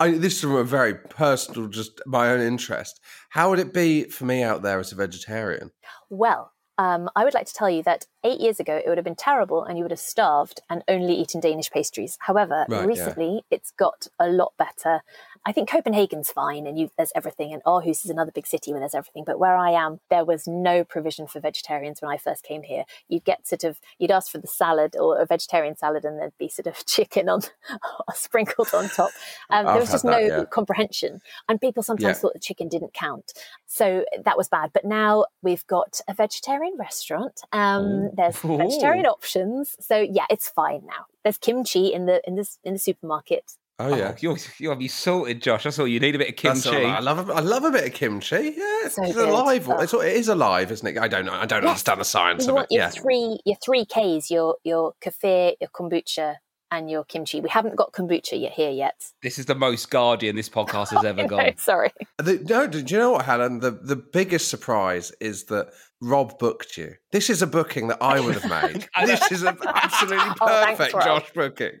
[0.00, 3.00] I, this is from a very personal, just my own interest.
[3.30, 5.70] How would it be for me out there as a vegetarian?
[6.10, 9.04] Well, um, I would like to tell you that eight years ago it would have
[9.04, 12.16] been terrible and you would have starved and only eaten Danish pastries.
[12.20, 12.86] However, Right, yeah.
[12.86, 15.00] recently it's got a lot better
[15.44, 18.80] I think Copenhagen's fine and you, there's everything, and Aarhus is another big city where
[18.80, 19.24] there's everything.
[19.26, 22.84] But where I am, there was no provision for vegetarians when I first came here.
[23.08, 26.36] You'd get sort of, you'd ask for the salad or a vegetarian salad, and there'd
[26.38, 27.42] be sort of chicken on
[28.14, 29.10] sprinkled on top.
[29.50, 30.44] Um, there was just that, no yeah.
[30.44, 32.20] comprehension, and people sometimes Yeah.
[32.20, 33.32] thought the chicken didn't count.
[33.66, 34.70] So that was bad.
[34.74, 37.40] But now we've got a vegetarian restaurant.
[37.52, 38.56] Um, there's Ooh.
[38.58, 39.74] vegetarian options.
[39.80, 41.06] So yeah, it's fine now.
[41.22, 43.54] There's kimchi in the in the in the supermarket.
[43.80, 44.16] Oh yeah.
[44.20, 45.62] you're you'll be sorted, Josh.
[45.64, 46.14] That's all you need.
[46.16, 46.76] A bit of That's kimchi.
[46.78, 46.96] all right.
[46.96, 48.34] I love a, I love a bit of kimchi.
[48.36, 48.42] Yeah,
[48.84, 49.28] it's, So it's good.
[49.28, 49.68] alive.
[49.68, 49.78] Oh.
[49.78, 50.98] It's, it is alive, isn't it?
[50.98, 51.32] I don't know.
[51.32, 51.68] I don't Yeah.
[51.70, 52.58] understand the science you of it.
[52.58, 52.90] want your Yeah.
[52.90, 56.36] three your three Ks, your your kefir, your kombucha,
[56.72, 57.40] and your kimchi.
[57.40, 59.00] We haven't got kombucha yet here yet.
[59.22, 61.56] This is the most Guardian this podcast has ever No, gone.
[61.58, 61.92] sorry.
[62.18, 63.60] The, no, do you know what, Helen?
[63.60, 65.68] The the biggest surprise is that
[66.00, 66.94] Rob booked you.
[67.12, 68.88] This is a booking that I would have made.
[69.06, 71.72] this is an absolutely Oh, thanks, perfect Josh booking.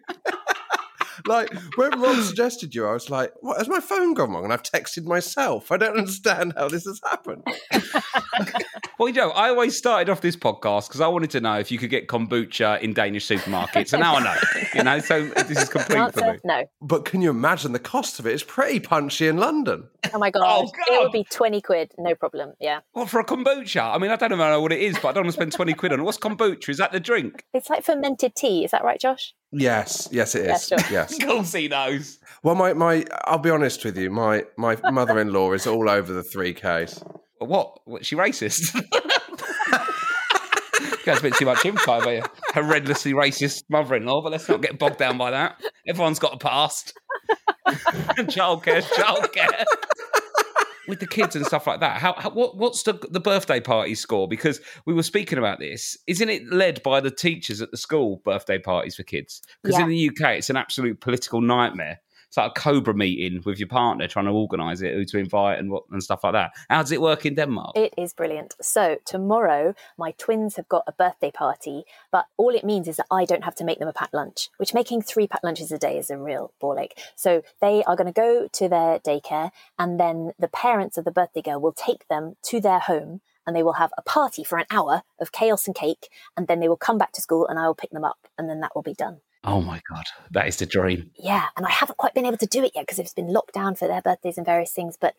[1.26, 3.58] Like when Rob suggested you, I was like, "What?
[3.58, 5.70] Has my phone gone wrong?" And I've texted myself.
[5.72, 7.46] I don't understand how this has happened.
[8.98, 11.70] Well, you know, I always started off this podcast because I wanted to know if
[11.70, 14.34] you could get kombucha in Danish supermarkets, and now I know.
[14.74, 16.38] You know, so this is The complete for me.
[16.44, 16.64] no.
[16.82, 18.32] But can you imagine the cost of it?
[18.32, 19.88] It's pretty punchy in London.
[20.12, 20.70] Oh my oh, god.
[20.90, 22.54] Oh, It would be twenty quid, no problem.
[22.60, 22.80] Yeah.
[22.92, 23.94] Well, for a kombucha?
[23.94, 25.52] I mean, I don't even know what it is, but I don't want to spend
[25.52, 26.02] twenty quid on it.
[26.02, 26.68] What's kombucha?
[26.68, 27.44] Is that the drink?
[27.54, 29.32] It's like fermented tea, is that right, Josh?
[29.50, 30.70] Yes, yes, it is.
[30.70, 30.92] Yeah, sure.
[30.92, 31.12] Yes.
[31.18, 32.18] Of course he knows.
[32.42, 34.10] Well, my, my, I'll be honest with you.
[34.10, 37.02] My my mother in law is all over the three Ks.
[37.38, 37.80] What?
[37.84, 38.78] what she racist?
[41.08, 42.22] That's a bit too much info about your
[42.52, 45.58] horrendously racist mother-in-law, but let's not get bogged down by that.
[45.86, 46.92] Everyone's got a past.
[47.66, 49.64] childcare, childcare.
[50.88, 53.94] With the kids and stuff like that, how, how what what's the the birthday party
[53.94, 54.26] score?
[54.26, 58.22] Because we were speaking about this, isn't it led by the teachers at the school
[58.24, 59.42] birthday parties for kids?
[59.62, 59.84] Because Yeah.
[59.84, 62.00] in the UK, it's an absolute political nightmare.
[62.28, 65.58] It's like a Cobra meeting with your partner trying to organise it, who to invite
[65.58, 66.50] and what and stuff like that.
[66.68, 67.76] How does it work in Denmark?
[67.76, 68.54] It is brilliant.
[68.60, 73.06] So, tomorrow, my twins have got a birthday party, but all it means is that
[73.10, 75.78] I don't have to make them a packed lunch, which making three packed lunches a
[75.78, 76.98] day is a real ball ache.
[77.16, 81.10] So, they are going to go to their daycare, and then the parents of the
[81.10, 83.22] birthday girl will take them to their home.
[83.48, 86.60] And they will have a party for an hour of chaos and cake, and then
[86.60, 88.74] they will come back to school, and I will pick them up, and then that
[88.74, 89.22] will be done.
[89.42, 91.12] Oh my god, that is the dream.
[91.14, 93.54] Yeah, and I haven't quite been able to do it yet because it's been locked
[93.54, 94.98] down for their birthdays and various things.
[95.00, 95.14] But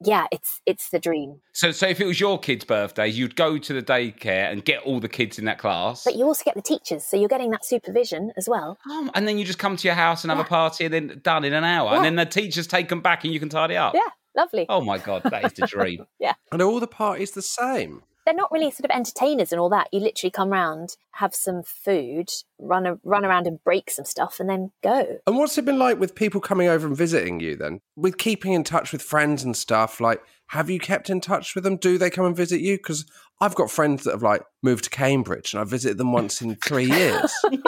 [0.00, 1.40] yeah, it's it's the dream.
[1.52, 4.82] So, so if it was your kid's birthday, you'd go to the daycare and get
[4.84, 7.50] all the kids in that class, But you also get the teachers, so you're getting
[7.50, 8.78] that supervision as well.
[8.88, 10.44] Um, and then you just come to your house and have Yeah.
[10.44, 11.96] a party, and then done in an hour, Yeah.
[11.96, 13.94] and then the teachers take them back, and you can tidy up.
[13.94, 14.66] Yeah, lovely.
[14.68, 16.06] Oh my god, that is the dream.
[16.18, 16.34] Yeah.
[16.52, 18.02] And are all the parties the same?
[18.24, 19.88] They're not really sort of entertainers and all that.
[19.90, 22.28] You literally come round, have some food,
[22.60, 25.18] run a, run around and break some stuff, and then go.
[25.26, 27.80] And what's it been like with people coming over and visiting you then?
[27.96, 31.64] With keeping in touch with friends and stuff, like have you kept in touch with
[31.64, 31.76] them?
[31.76, 32.76] Do they come and visit you?
[32.76, 33.06] Because
[33.40, 36.54] I've got friends that have like moved to Cambridge and I visited them once in
[36.56, 37.32] three years.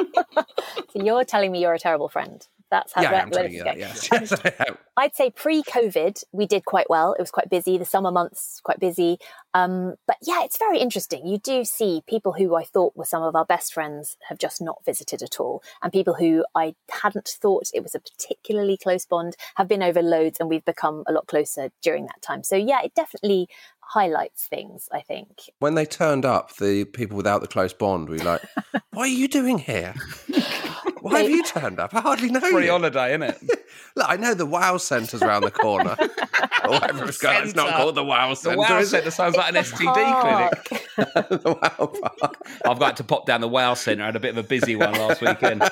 [0.97, 2.47] So you're telling me you're a terrible friend.
[2.75, 4.11] That's how yeah, I'm telling you that, yes.
[4.97, 7.13] I'd say pre-COVID, we did quite well.
[7.13, 7.79] It was quite busy.
[7.79, 9.19] The summer months quite busy.
[9.55, 11.25] Um, but yeah, it's very interesting.
[11.25, 14.61] You do see people who I thought were some of our best friends have just
[14.61, 19.07] not visited at all, and people who I hadn't thought it was a particularly close
[19.07, 22.43] bond have been over loads, and we've become a lot closer during that time.
[22.43, 23.47] So yeah, it definitely
[23.79, 24.89] highlights things.
[24.91, 25.43] I think.
[25.61, 28.43] When they turned up, the people without the close bond were like,
[28.91, 29.95] What are you doing here?
[31.01, 31.95] Why have you turned up?
[31.95, 32.71] I hardly know Free you.
[32.71, 33.43] holiday, isn't it?
[33.97, 35.97] Look, I know the Wow Centre's around the corner.
[36.65, 37.45] or whatever it's called.
[37.45, 37.77] It's not Centre.
[37.83, 38.59] called the Wow The Centre.
[38.59, 38.97] Wow is it?
[38.97, 40.85] Centre sounds like an STD clinic.
[41.15, 41.29] Park.
[41.43, 41.87] the Wow
[42.19, 42.37] Park.
[42.67, 44.03] I've got to pop down the Wow Centre.
[44.03, 45.63] I had a bit of a busy one last weekend.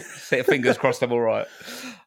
[0.00, 1.46] Say- Fingers crossed, I'm all right.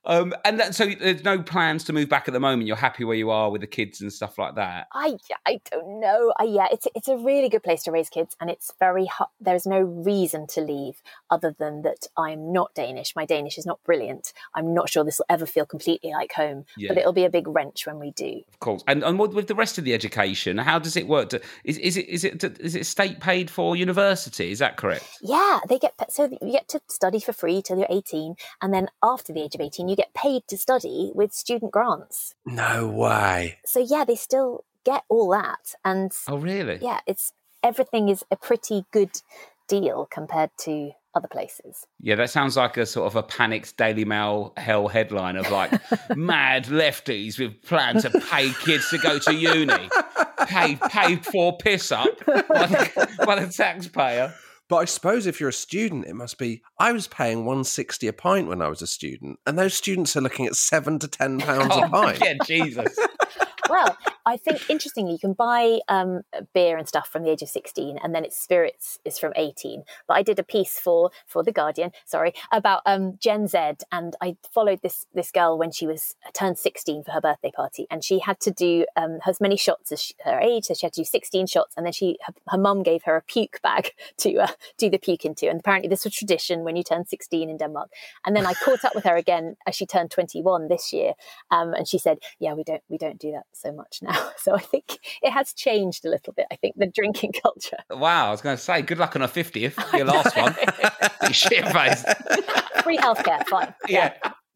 [0.08, 2.66] Um, and that, so there's no plans to move back at the moment.
[2.68, 4.88] You're happy where you are with the kids and stuff like that.
[4.94, 6.34] I, I don't know.
[6.40, 9.06] I, yeah, it's it's a really good place to raise kids, and it's very.
[9.06, 13.16] hu- There's no reason to leave other than that I'm not Danish.
[13.18, 14.32] My Danish is not brilliant.
[14.56, 16.90] I'm not sure this will ever feel completely like home, Yeah.
[16.90, 18.42] but it'll be a big wrench when we do.
[18.54, 18.84] Of course.
[18.88, 21.34] And and what, with the rest of the education, how does it work?
[21.66, 24.52] Is, is it is it is it state paid for university?
[24.52, 25.06] Is that correct?
[25.22, 28.88] Yeah, they get so you get to study for free till you're 18, and then
[29.04, 32.34] after the age of 18, you get paid to study with student grants.
[32.46, 33.58] No way.
[33.66, 36.80] So yeah, they still get all that, and Oh, really?
[36.82, 37.34] yeah, it's
[37.64, 39.10] everything is a pretty good
[39.68, 41.88] deal compared to other places.
[42.00, 45.72] Yeah, that sounds like a sort of a panicked Daily Mail hell headline of like
[46.16, 49.90] mad lefties with plans to pay kids to go to uni,
[50.46, 54.34] pay paid for piss up by the, by the taxpayer.
[54.70, 56.62] But I suppose if you're a student, it must be.
[56.78, 60.16] I was paying one sixty a pint when I was a student, and those students
[60.18, 62.20] are looking at seven to ten pounds a Oh, pint.
[62.22, 62.98] yeah, Jesus.
[63.70, 63.98] well,
[64.28, 66.22] I think interestingly, you can buy um,
[66.54, 69.84] beer and stuff from the age of 16, and then its spirits is from 18.
[70.06, 73.58] But I did a piece for for the Guardian, sorry, about um, Gen Z,
[73.92, 77.88] and I followed this this girl when she was turned 16 for her birthday party,
[77.90, 80.86] and she had to do um, as many shots as she, her age, so she
[80.86, 83.62] had to do 16 shots, and then she her, her mum gave her a puke
[83.64, 84.48] bag to uh,
[84.78, 87.92] do the puke into, and apparently this was tradition when you turn 16 in Denmark.
[88.26, 91.14] And then I caught up with her again as she turned 21 this year,
[91.50, 94.56] um, and she said, "Yeah, we don't we don't do that so much now." So
[94.56, 96.46] I think it has changed a little bit.
[96.50, 97.78] I think the drinking culture.
[97.90, 100.56] Wow, I was going to say, good luck on a 50th, your last one.
[101.24, 102.04] You shit face.
[102.84, 103.74] Free healthcare, fine.
[103.90, 104.14] Yeah.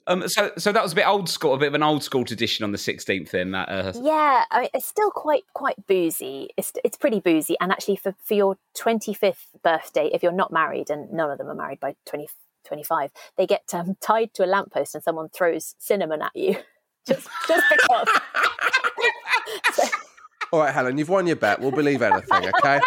[0.07, 2.23] Um, so, so that was a bit old school, a bit of an old school
[2.23, 3.31] tradition on the 16th.
[3.31, 6.49] Then that uh, Yeah, I mean, it's still quite quite boozy.
[6.57, 7.55] It's it's pretty boozy.
[7.59, 11.37] And actually, for for your twenty fifth birthday, if you're not married, and none of
[11.37, 12.27] them are married by 20,
[12.65, 16.55] 25, they get um, tied to a lamppost, and someone throws cinnamon at you,
[17.07, 18.07] just just because.
[19.73, 19.83] So-
[20.53, 21.59] All right, Helen, you've won your bet.
[21.61, 22.79] We'll believe anything, okay?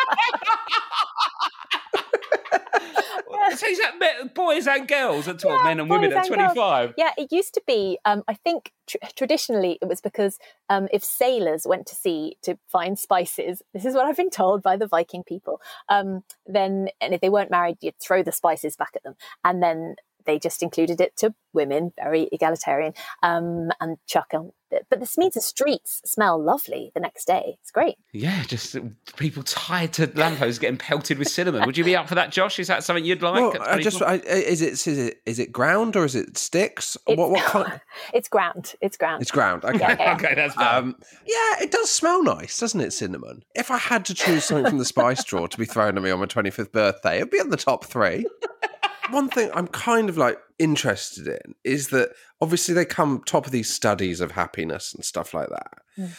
[3.56, 6.54] so is that boys and girls at all, Yeah, men and women at and girls.
[6.54, 6.94] 25?
[6.96, 7.98] Yeah, it used to be.
[8.04, 10.38] Um, I think tr- traditionally it was because
[10.68, 14.62] um, if sailors went to sea to find spices, this is what I've been told
[14.62, 15.60] by the Viking people.
[15.88, 19.62] Um, then, and if they weren't married, you'd throw the spices back at them, and
[19.62, 19.96] then
[20.26, 24.52] they just included it to women, very egalitarian, um, and chuck on.
[24.90, 27.56] But this means the streets smell lovely the next day.
[27.60, 27.96] It's great.
[28.12, 28.76] Yeah, just
[29.16, 31.64] people tied to lampposts getting pelted with cinnamon.
[31.66, 32.58] Would you be up for that, Josh?
[32.58, 33.54] Is that something you'd like?
[33.54, 36.96] Well, I just I, is it is it is it ground or is it sticks?
[37.06, 37.80] It's, what what kind?
[38.14, 38.74] it's ground.
[38.80, 39.22] It's ground.
[39.22, 39.64] It's ground.
[39.64, 39.78] Okay.
[39.78, 40.14] Yeah, yeah.
[40.20, 40.78] okay, that's better.
[40.78, 40.96] Um,
[41.26, 43.44] yeah, it does smell nice, doesn't it, cinnamon?
[43.54, 46.10] If I had to choose something from the spice drawer to be thrown at me
[46.10, 48.26] on my 25th birthday, it'd be in the top three.
[49.10, 53.52] One thing I'm kind of like interested in is that obviously they come top of
[53.52, 55.72] these studies of happiness and stuff like that.
[55.98, 56.10] Mm.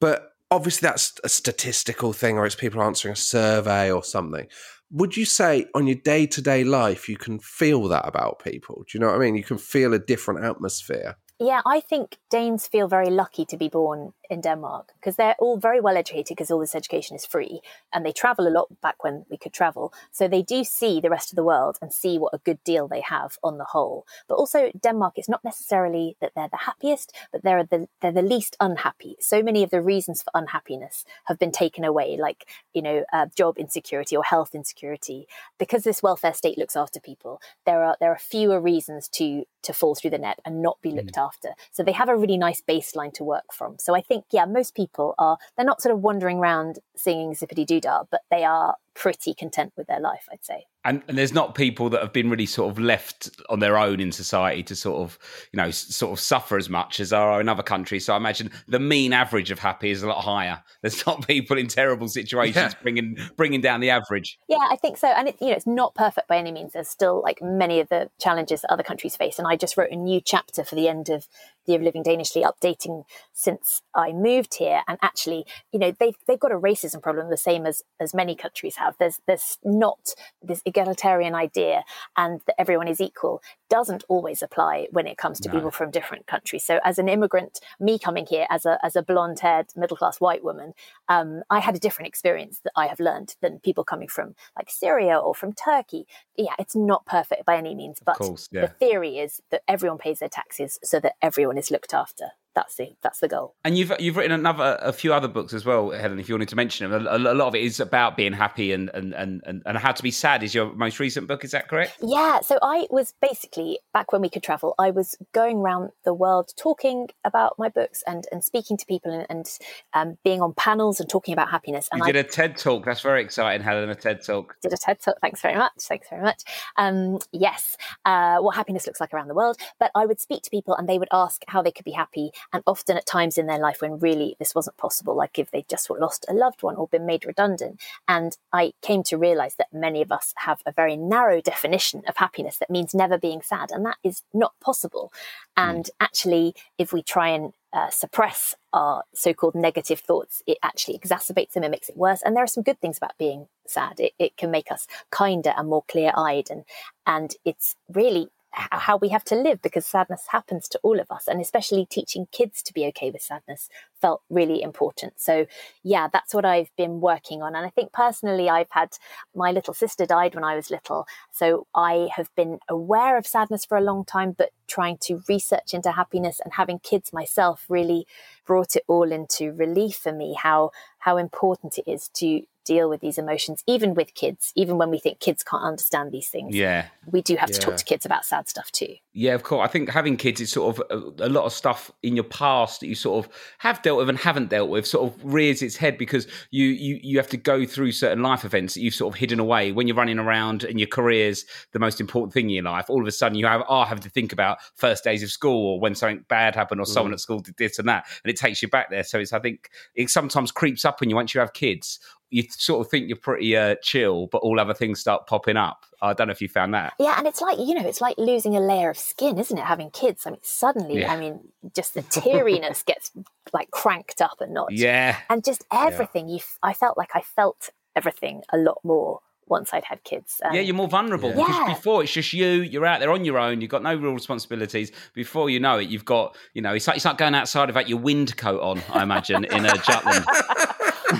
[0.00, 4.46] But obviously that's a statistical thing or it's people answering a survey or something.
[4.90, 8.84] Would you say on your day to day life you can feel that about people?
[8.86, 9.36] Do you know what I mean?
[9.36, 11.16] You can feel a different atmosphere.
[11.38, 15.58] Yeah, I think Danes feel very lucky to be born in Denmark because they're all
[15.58, 17.60] very well educated because all this education is free
[17.92, 19.92] and they travel a lot back when we could travel.
[20.10, 22.88] So they do see the rest of the world and see what a good deal
[22.88, 24.06] they have on the whole.
[24.28, 28.22] But also Denmark, it's not necessarily that they're the happiest, but they're the, they're the
[28.22, 29.16] least unhappy.
[29.20, 33.26] So many of the reasons for unhappiness have been taken away, like, you know, uh,
[33.36, 35.28] job insecurity or health insecurity.
[35.58, 39.74] Because this welfare state looks after people, there are, there are fewer reasons to, to
[39.74, 41.25] fall through the net and not be looked after.
[41.72, 43.76] So they have a really nice baseline to work from.
[43.78, 47.66] So I think, yeah, most people are, they're not sort of wandering around singing zippity
[47.66, 50.66] doo dah, but they are pretty content with their life, I'd say.
[50.86, 54.00] And, and there's not people that have been really sort of left on their own
[54.00, 55.18] in society to sort of
[55.52, 58.50] you know sort of suffer as much as are in other countries so i imagine
[58.68, 62.56] the mean average of happy is a lot higher there's not people in terrible situations
[62.56, 62.72] Yeah.
[62.82, 65.08] bringing bringing down the average Yeah, I think so.
[65.08, 66.72] And it, you know, it's not perfect by any means.
[66.72, 69.38] There's still like many of the challenges that other countries face.
[69.38, 71.26] And I just wrote a new chapter for the end of
[71.66, 74.82] the Year of Living Danishly, updating since I moved here.
[74.86, 78.34] And actually, you know, they've they've got a racism problem the same as as many
[78.36, 78.94] countries have.
[78.98, 81.82] There's there's not this egalitarian idea
[82.16, 85.54] and that everyone is equal doesn't always apply when it comes to No.
[85.54, 86.64] people from different countries.
[86.64, 90.20] So as an immigrant, me coming here as a as a blonde haired middle class
[90.20, 90.74] white woman,
[91.08, 94.70] um, I had a different experience that I have learned than people coming from like
[94.70, 96.06] Syria or from Turkey.
[96.36, 98.62] Yeah, it's not perfect by any means, but course, yeah.
[98.62, 102.26] the theory is that everyone pays their taxes so that everyone is looked after.
[102.56, 103.54] That's the that's the goal.
[103.64, 106.18] And you've you've written another a few other books as well, Helen.
[106.18, 108.72] If you wanted to mention them, a, a lot of it is about being happy
[108.72, 110.42] and and, and and how to be sad.
[110.42, 111.44] Is your most recent book?
[111.44, 111.98] Is that correct?
[112.02, 114.74] Yeah, so I was basically back when we could travel.
[114.78, 119.12] I was going around the world talking about my books and and speaking to people
[119.12, 119.58] and, and
[119.92, 121.90] um, being on panels and talking about happiness.
[121.92, 122.86] And You I did a TED talk.
[122.86, 123.90] That's very exciting, Helen.
[123.90, 124.56] A TED talk.
[124.62, 125.16] did a TED talk.
[125.20, 125.72] Thanks very much.
[125.80, 126.42] Thanks very much.
[126.78, 127.76] Um, yes,
[128.06, 129.58] uh, what happiness looks like around the world.
[129.78, 132.30] But I would speak to people and they would ask how they could be happy.
[132.52, 135.64] And often at times in their life when really this wasn't possible, like if they
[135.68, 137.80] just lost a loved one or been made redundant.
[138.08, 142.16] And I came to realize that many of us have a very narrow definition of
[142.16, 143.70] happiness that means never being sad.
[143.70, 145.12] And that is not possible.
[145.56, 151.52] And actually, if we try and uh, suppress our so-called negative thoughts, it actually exacerbates
[151.52, 152.22] them and makes it worse.
[152.22, 154.00] And there are some good things about being sad.
[154.00, 156.64] It, it can make us kinder and more clear-eyed, and
[157.06, 161.28] and it's really how we have to live because sadness happens to all of us.
[161.28, 163.68] And especially teaching kids to be okay with sadness
[164.00, 165.14] felt really important.
[165.20, 165.46] So,
[165.82, 167.54] yeah, that's what I've been working on.
[167.54, 168.96] And I think personally, I've had
[169.34, 171.06] my little sister died when I was little.
[171.30, 175.74] So I have been aware of sadness for a long time, but trying to research
[175.74, 178.06] into happiness and having kids myself really
[178.46, 183.00] brought it all into relief for me how how important it is to deal with
[183.00, 186.54] these emotions even with kids even when we think kids can't understand these things.
[186.54, 186.86] Yeah.
[187.10, 189.66] we do have to talk to kids about sad stuff too Yeah, of course.
[189.66, 192.80] I think having kids is sort of a, a lot of stuff in your past
[192.80, 195.74] that you sort of have dealt with and haven't dealt with sort of rears its
[195.74, 199.14] head because you you you have to go through certain life events that you've sort
[199.14, 202.56] of hidden away when you're running around and your career's the most important thing in
[202.56, 202.90] your life.
[202.90, 205.66] All of a sudden, you have are having to think about first days of school
[205.66, 208.36] or when something bad happened or someone at school did this and that, and it
[208.36, 209.02] takes you back there.
[209.02, 212.00] So it's I think it sometimes creeps up on you once you have kids.
[212.28, 215.86] You sort of think you're pretty uh, chill, but all other things start popping up.
[216.02, 216.92] I don't know if you found that.
[216.98, 219.64] yeah and it's like you know it's like losing a layer of skin isn't it
[219.64, 221.12] having kids i mean suddenly Yeah.
[221.12, 221.40] i mean
[221.74, 223.10] just the teariness gets
[223.52, 225.16] like cranked up a notch Yeah.
[225.30, 229.70] and just everything you f- i felt like i felt everything a lot more once
[229.72, 231.46] i'd had kids Um, Yeah, you're more vulnerable Yeah.
[231.46, 232.48] because before it's just you.
[232.62, 233.60] You're out there on your own.
[233.60, 234.90] You've got no real responsibilities.
[235.14, 237.88] Before you know it, you've got you know it's like it's like going outside without
[237.88, 238.82] your wind coat on.
[238.92, 240.24] I imagine in a Jutland.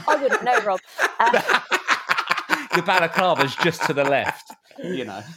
[0.09, 0.81] i wouldn't know rob
[1.20, 1.61] uh,
[2.74, 4.53] the balaclava's just to the left.
[4.83, 5.22] You know.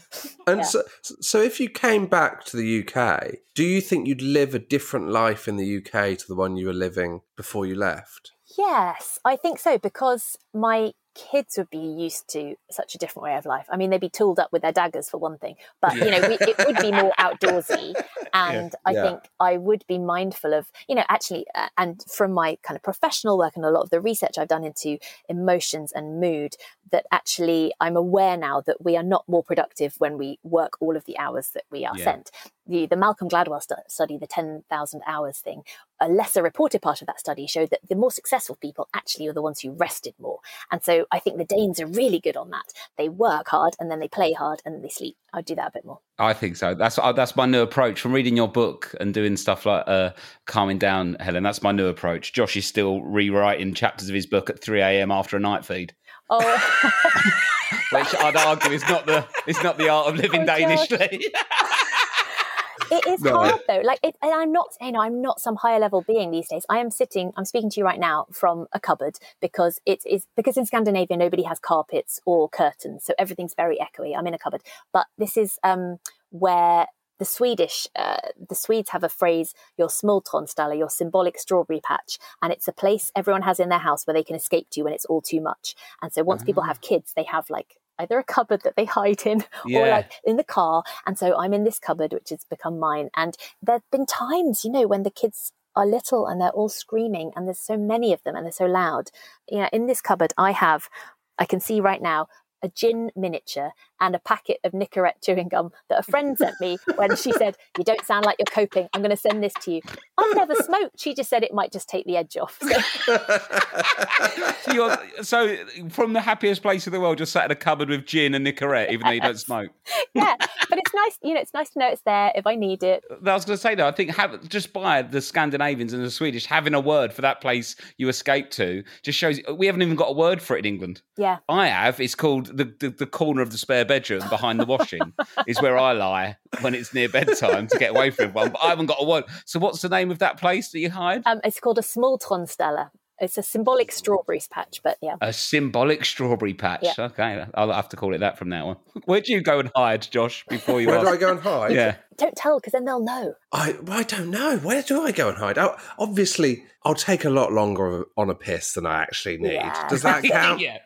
[0.47, 0.65] And Yeah.
[0.65, 0.83] so,
[1.21, 5.09] so if you came back to the UK, do you think you'd live a different
[5.09, 8.31] life in the UK to the one you were living before you left?
[8.57, 13.35] Yes, I think so because my kids would be used to such a different way
[13.35, 13.67] of life.
[13.69, 16.23] I mean, they'd be tooled up with their daggers for one thing, but you know,
[16.23, 17.95] we, it would be more outdoorsy,
[18.33, 19.01] and I Yeah.
[19.01, 22.83] think I would be mindful of, you know, actually, uh, and from my kind of
[22.83, 26.55] professional work and a lot of the research I've done into emotions and mood,
[26.91, 30.95] that actually I'm aware now that we are not more productive when we work all
[30.95, 32.03] of the hours that we are Yeah.
[32.03, 32.31] sent.
[32.67, 35.63] The the Malcolm Gladwell stu- study, the ten thousand hours thing,
[35.99, 39.33] a lesser reported part of that study showed that the more successful people actually are
[39.33, 40.39] the ones who rested more.
[40.71, 42.71] And so I think the Danes are really good on that.
[42.97, 45.17] They work hard and then they play hard and they sleep.
[45.33, 45.99] I'd do that a bit more.
[46.19, 46.75] I think so.
[46.75, 50.11] That's uh, that's my new approach from reading your book and doing stuff like uh,
[50.45, 51.43] calming down, Helen.
[51.43, 52.33] That's my new approach.
[52.33, 55.11] Josh is still rewriting chapters of his book at three a.m.
[55.11, 55.93] after a night feed,
[56.29, 56.39] Oh,
[57.91, 61.21] which I'd argue is not the is not the art of living Oh, danishly.
[62.91, 63.37] it is No.
[63.37, 63.81] hard though.
[63.83, 66.65] Like, it, and I'm not, you know, I'm not some higher level being these days.
[66.69, 70.25] I am sitting, I'm speaking to you right now from a cupboard because it is
[70.35, 74.15] because in Scandinavia nobody has carpets or curtains, so everything's very echoey.
[74.17, 74.61] I'm in a cupboard,
[74.93, 75.97] but this is um,
[76.29, 76.87] where
[77.19, 78.17] the Swedish, uh,
[78.49, 82.17] the Swedes have a phrase, your smultronställe, your symbolic strawberry patch.
[82.41, 84.93] And it's a place everyone has in their house where they can escape to when
[84.93, 85.75] it's all too much.
[86.01, 89.25] And so once people have kids, they have like either a cupboard that they hide
[89.25, 90.83] in or like in the car.
[91.05, 93.09] And so I'm in this cupboard, which has become mine.
[93.15, 96.69] And there have been times, you know, when the kids are little and they're all
[96.69, 99.11] screaming and there's so many of them and they're so loud.
[99.49, 100.89] You know, in this cupboard, I have,
[101.37, 102.27] I can see right now,
[102.61, 106.77] a gin miniature and a packet of Nicorette chewing gum that a friend sent me
[106.95, 108.87] when she said, You don't sound like you're coping.
[108.93, 109.81] I'm going to send this to you.
[110.17, 110.99] I've never smoked.
[110.99, 112.59] She just said it might just take the edge off.
[113.05, 113.17] So,
[114.63, 115.55] So, you're, so
[115.89, 118.45] from the happiest place in the world, just sat in a cupboard with gin and
[118.45, 119.71] Nicorette, even though you don't smoke.
[120.13, 122.83] yeah, but it's nice, you know, it's nice to know it's there if I need
[122.83, 123.03] it.
[123.09, 126.11] I was going to say though, I think have, just by the Scandinavians and the
[126.11, 129.95] Swedish having a word for that place you escaped to just shows we haven't even
[129.95, 131.01] got a word for it in England.
[131.17, 131.37] Yeah.
[131.47, 131.99] I have.
[131.99, 135.11] It's called the, the, the corner of the spare bedroom behind the washing
[135.47, 138.51] is where I lie when it's near bedtime to get away from everyone.
[138.51, 139.23] But I haven't got a one.
[139.45, 141.23] So what's the name of that place that you hide?
[141.25, 142.89] Um, it's called a small smultronställe.
[143.21, 145.15] It's a symbolic strawberries patch, but yeah.
[145.19, 146.83] A symbolic strawberry patch.
[146.83, 146.93] Yeah.
[146.97, 148.77] Okay, I'll have to call it that from now on.
[149.05, 150.45] Where do you go and hide, Josh?
[150.47, 151.07] Before you Where ask?
[151.07, 151.73] do I go and hide?
[151.73, 151.95] Yeah.
[152.15, 153.33] Don't tell because then they'll know.
[153.51, 154.57] I, I don't know.
[154.59, 155.57] Where do I go and hide?
[155.57, 159.51] Oh, obviously, I'll take a lot longer on a piss than I actually need.
[159.53, 159.87] Yeah.
[159.89, 160.61] Does that count?
[160.61, 160.77] yeah.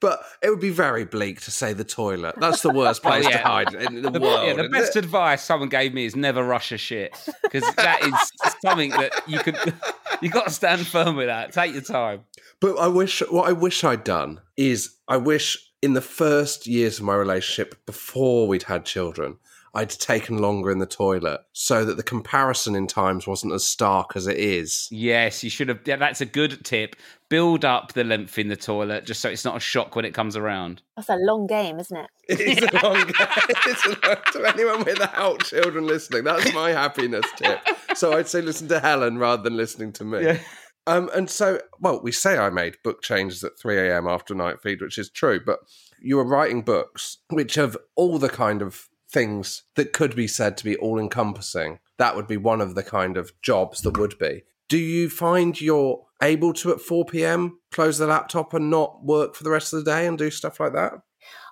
[0.00, 2.34] But it would be very bleak to say the toilet.
[2.38, 3.38] That's the worst oh, place to yeah.
[3.38, 4.46] hide in the, The, world.
[4.46, 5.04] yeah, the best it?
[5.04, 9.38] advice someone gave me is never rush a shit because that is something that you
[9.38, 9.56] could
[10.20, 11.52] you got to stand firm with that.
[11.52, 12.24] Take your time.
[12.60, 16.98] But I wish what I wish I'd done is I wish in the first years
[16.98, 19.36] of my relationship before we'd had children,
[19.76, 24.12] I'd taken longer in the toilet so that the comparison in times wasn't as stark
[24.14, 24.88] as it is.
[24.92, 25.80] Yes, you should have.
[25.84, 26.94] Yeah, that's a good tip.
[27.28, 30.14] Build up the length in the toilet just so it's not a shock when it
[30.14, 30.82] comes around.
[30.96, 32.06] That's a long game, isn't it?
[32.28, 33.14] It's a long game.
[33.66, 36.24] it's a long, to anyone without children listening.
[36.24, 37.58] That's my happiness tip.
[37.94, 40.24] So I'd say listen to Helen rather than listening to me.
[40.24, 40.38] Yeah.
[40.86, 44.06] Um, and so, well, we say I made book changes at 3 a.m.
[44.06, 45.60] after night feed, which is true, but
[46.00, 50.58] you were writing books which have all the kind of things that could be said
[50.58, 54.18] to be all encompassing, that would be one of the kind of jobs that would
[54.18, 54.42] be.
[54.68, 57.60] Do you find you're able to at 4 p.m.
[57.70, 60.58] close the laptop and not work for the rest of the day and do stuff
[60.58, 60.94] like that?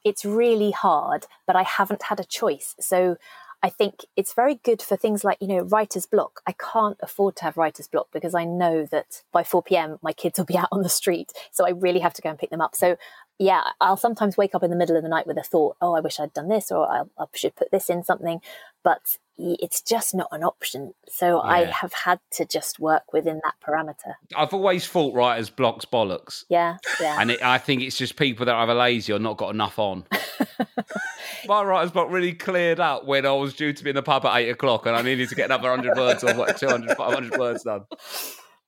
[0.05, 2.75] It's really hard, but I haven't had a choice.
[2.81, 3.17] So
[3.63, 6.41] I think it's very good for things like, you know, writer's block.
[6.49, 9.99] I can't afford to have writer's block because I know that by 4 p.m.
[10.03, 11.33] my kids will be out on the street.
[11.53, 12.75] So I really have to go and pick them up.
[12.75, 12.97] So
[13.39, 15.95] yeah, I'll sometimes wake up in the middle of the night with a thought, oh,
[15.95, 18.41] I wish I'd done this or I, I should put this in something.
[18.85, 20.95] But it's just not an option.
[21.09, 24.15] So I have had to just work within that parameter.
[24.37, 26.45] I've always thought writers blocks bollocks.
[26.49, 27.17] Yeah, yeah.
[27.21, 29.79] And it, I think it's just people that are either lazy or not got enough
[29.79, 30.05] on.
[31.47, 34.25] My writer's block really cleared up when I was due to be in the pub
[34.27, 37.39] at eight o'clock and I needed to get another 100 words or what, 200, 500
[37.39, 37.85] words done.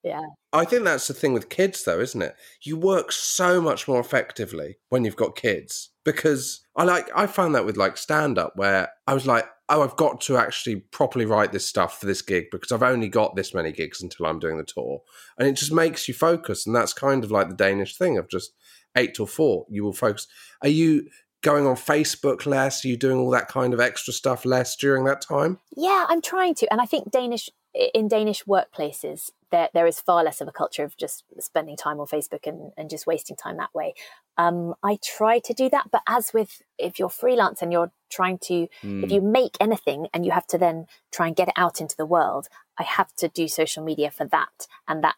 [0.05, 0.27] Yeah.
[0.53, 2.37] I think that's the thing with kids, though, isn't it?
[2.63, 7.55] You work so much more effectively when you've got kids because I like I found
[7.55, 11.25] that with like stand up where I was like, oh, I've got to actually properly
[11.25, 14.39] write this stuff for this gig because I've only got this many gigs until I'm
[14.39, 15.01] doing the tour,
[15.39, 18.29] and it just makes you focus, and that's kind of like the Danish thing of
[18.29, 18.53] just
[18.95, 19.67] eight till four.
[19.71, 20.27] You will focus.
[20.63, 21.09] Are you
[21.43, 22.85] going on Facebook less?
[22.85, 25.59] Are you doing all that kind of extra stuff less during that time?
[25.77, 27.49] Yeah, I'm trying to, and I think Danish
[27.93, 32.01] in Danish workplaces there there is far less of a culture of just spending time
[32.01, 33.95] on Facebook and, and just wasting time that way.
[34.37, 38.39] Um, I try to do that, but as with if you're freelance and you're trying
[38.49, 38.67] to,
[39.05, 41.97] if you make anything and you have to then try and get it out into
[41.97, 45.15] the world, I have to do social media for that, and that,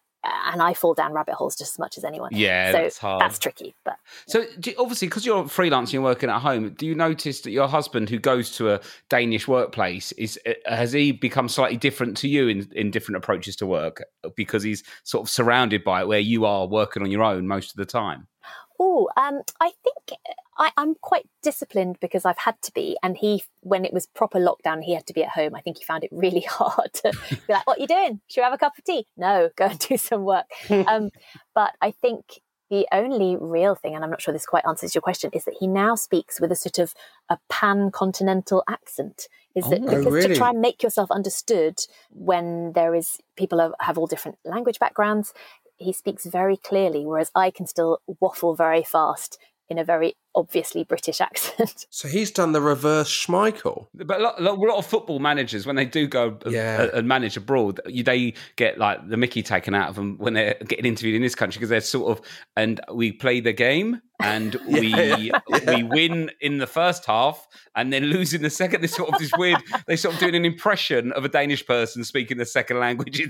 [0.47, 2.31] and I fall down rabbit holes just as much as anyone.
[2.33, 3.20] Yeah, so that's hard.
[3.20, 3.97] that's tricky, but
[4.27, 7.51] So you- obviously, because you're freelance and you're working at home, do you notice that
[7.51, 12.16] your husband, who goes to a Danish workplace, is uh, has he become slightly different
[12.18, 14.03] to you in, in different approaches to work
[14.37, 17.70] because he's sort of surrounded by it, where you are working on your own most
[17.70, 18.27] of the time?
[18.79, 20.18] Oh, um, I think
[20.59, 22.97] I, I'm quite disciplined because I've had to be.
[23.03, 25.55] And he, when it was proper lockdown, he had to be at home.
[25.55, 28.20] I think he found it really hard to be like, "What are you doing?
[28.29, 30.47] Should we have a cup of tea?" No, go and do some work.
[30.70, 31.11] um,
[31.55, 35.03] but I think the only real thing, and I'm not sure this quite answers your
[35.03, 36.95] question, is that he now speaks with a sort of
[37.29, 39.29] a pan-continental accent.
[39.55, 40.29] Is that Oh, because really?
[40.29, 41.79] to try and make yourself understood
[42.11, 45.33] when there is people have, have all different language backgrounds,
[45.77, 50.85] he speaks very clearly, whereas I can still waffle very fast in a very obviously
[50.85, 51.87] British accent.
[51.91, 53.87] So he's done the reverse Schmeichel.
[53.95, 56.89] But a lot, a lot- of football managers, when they do go Yeah.
[56.95, 60.85] and manage abroad, they get like the Mickey taken out of them when they're getting
[60.87, 62.24] interviewed in this country because they're sort of,
[62.57, 67.92] and we play the game and we Yeah, we win in the first half and
[67.92, 68.80] then lose in the second.
[68.80, 69.62] This sort of this weird.
[69.86, 73.20] They sort of doing an impression of a Danish person speaking the second language,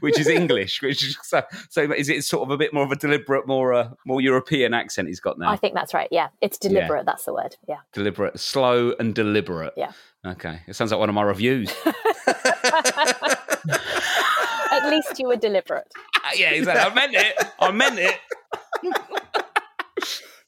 [0.00, 0.82] which is, English.
[0.82, 1.42] Which is so.
[1.70, 4.74] So is it sort of a bit more of a deliberate, more uh, more European
[4.74, 5.50] accent he's got now?
[5.50, 6.08] I think that's right.
[6.10, 7.06] Yeah, it's deliberate.
[7.06, 7.56] That's the word.
[7.68, 7.78] Yeah.
[7.92, 9.74] deliberate, slow and deliberate.
[9.76, 9.92] Yeah.
[10.24, 11.72] Okay, it sounds like one of my reviews.
[14.72, 15.92] At least you were deliberate.
[16.36, 16.90] yeah, exactly.
[16.90, 17.46] I meant it.
[17.58, 18.18] I meant it.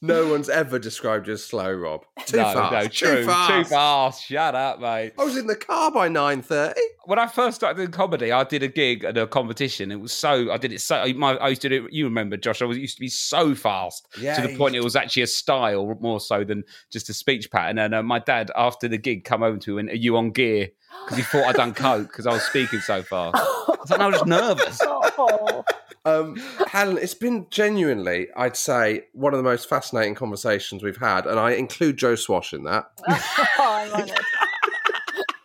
[0.02, 2.04] No one's ever described you as slow, Rob.
[2.26, 2.72] Too no, fast.
[2.72, 3.16] no, true.
[3.22, 3.50] Too fast.
[3.50, 4.24] Too fast.
[4.24, 5.12] Shut up, mate.
[5.18, 6.80] I was in the car by nine thirty.
[7.06, 9.90] When I first started doing comedy, I did a gig at a competition.
[9.92, 11.04] It was so I did it so.
[11.14, 11.86] My, I used to do.
[11.86, 12.60] it- You remember, Josh?
[12.60, 15.22] I was used to be so fast Yeah, to the you point it was actually
[15.22, 17.78] a style more so than just a speech pattern.
[17.78, 20.30] And uh, my dad, after the gig, come over to me and "Are you on
[20.32, 20.68] gear?"
[21.04, 23.36] Because he thought I'd done coke because I was speaking so fast.
[23.36, 24.80] I was like, no, I was just nervous.
[26.06, 26.36] Oh, Um,
[26.68, 31.38] Helen, it's been genuinely, I'd say, one of the most fascinating conversations we've had, and
[31.40, 32.86] I include Joe Swash in that.
[33.58, 34.10] I'm honoured.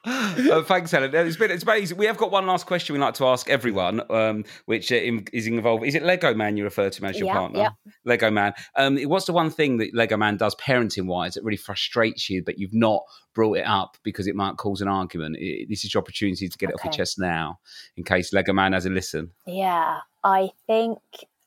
[0.05, 1.13] Uh, thanks, Helen.
[1.13, 1.97] Uh, It's been it's amazing.
[1.97, 4.95] We have got one last question we like to ask everyone, um, which uh,
[5.33, 5.85] is involved.
[5.85, 7.59] Is it Lego Man you refer to him as your Yeah, partner?
[7.59, 7.69] yeah.
[8.05, 8.53] Lego Man.
[8.75, 12.41] Um, what's the one thing that Lego Man does parenting wise that really frustrates you,
[12.43, 13.03] but you've not
[13.35, 15.35] brought it up because it might cause an argument?
[15.39, 17.59] I this is your opportunity to get it off your chest now,
[17.95, 19.31] in case Lego Man has a listen.
[19.45, 20.99] Yeah, I think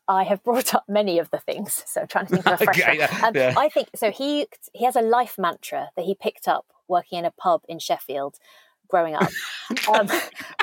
[0.08, 1.82] I have brought up many of the things.
[1.86, 3.54] So I'm trying to think of a fresh Okay, yeah, Um, yeah.
[3.56, 4.10] I think so.
[4.10, 7.78] He he has a life mantra that he picked up working in a pub in
[7.78, 8.36] Sheffield
[8.88, 9.30] growing up,
[9.88, 10.06] um,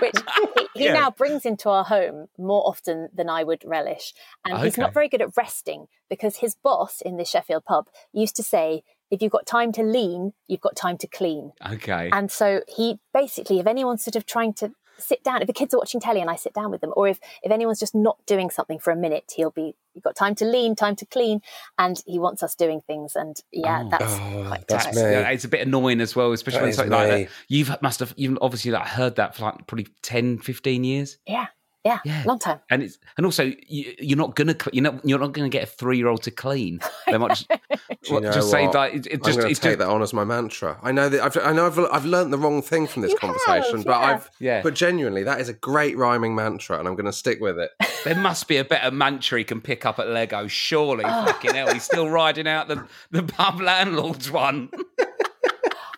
[0.02, 0.14] which
[0.56, 0.94] he, he Yeah.
[0.94, 4.14] now brings into our home more often than I would relish.
[4.46, 8.36] And he's not very good at resting because his boss in this Sheffield pub used
[8.36, 12.10] to say, "If you've got time to lean, you've got time to clean." Okay.
[12.14, 15.74] And so he basically, if anyone's sort of trying to sit down, if the kids
[15.74, 18.18] are watching telly and I sit down with them, or if, if anyone's just not
[18.26, 21.42] doing something for a minute, he'll be, you've got time to lean, time to clean.
[21.78, 23.16] And he wants us doing things.
[23.16, 23.90] And yeah, Oh.
[23.90, 25.04] that's Oh, quite that's tiring.
[25.06, 25.12] me.
[25.12, 27.30] Yeah, it's a bit annoying as well, especially That when is something like that.
[27.48, 31.18] You've must have you've obviously like heard that for like probably 10, 15 years.
[31.28, 31.48] Yeah.
[31.86, 32.24] Yeah, Yeah.
[32.26, 32.60] long time.
[32.70, 35.66] And it's and also you, you're not gonna you're not you're not gonna get a
[35.66, 36.80] three year old to clean.
[37.08, 37.58] They might just, Do
[38.16, 38.76] you know just say what?
[38.76, 40.78] like it, it I'm just going to it's take just that on as my mantra.
[40.84, 43.18] I know that I've, I know I've, I've learned the wrong thing from this You
[43.18, 44.06] conversation, have, but yeah.
[44.14, 44.62] I've Yeah.
[44.62, 47.72] but genuinely that is a great rhyming mantra, and I'm going to stick with it.
[48.04, 50.48] there must be a better mantra he can pick up at Lego.
[50.48, 51.26] Surely, Oh.
[51.26, 54.70] fucking hell, he's still riding out the the pub landlords one.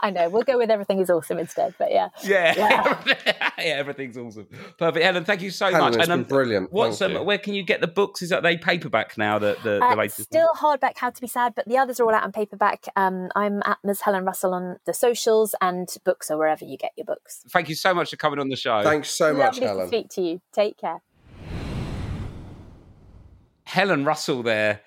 [0.01, 0.29] I know.
[0.29, 1.75] We'll go with everything is awesome instead.
[1.77, 2.09] But yeah.
[2.23, 2.97] Yeah, Yeah.
[3.57, 4.47] yeah, everything's awesome.
[4.77, 5.23] Perfect, Helen.
[5.25, 5.95] Thank you so Helen, much.
[5.95, 6.71] it's And, been brilliant.
[6.71, 8.21] What's Thank um, where can you get the books?
[8.21, 9.37] Is that they paperback now?
[9.39, 10.23] The the, the Uh, latest.
[10.23, 12.85] still hardback, How to Be Sad, but the others are all out on paperback.
[12.95, 14.01] Um, I'm at Ms.
[14.01, 17.43] Helen Russell on the socials and books or wherever you get your books.
[17.49, 18.81] Thank you so much for coming on the show.
[18.83, 19.87] Thanks so much, Lovely to Helen.
[19.87, 20.41] speak to you.
[20.53, 21.01] Take care.
[23.63, 24.81] Helen Russell there,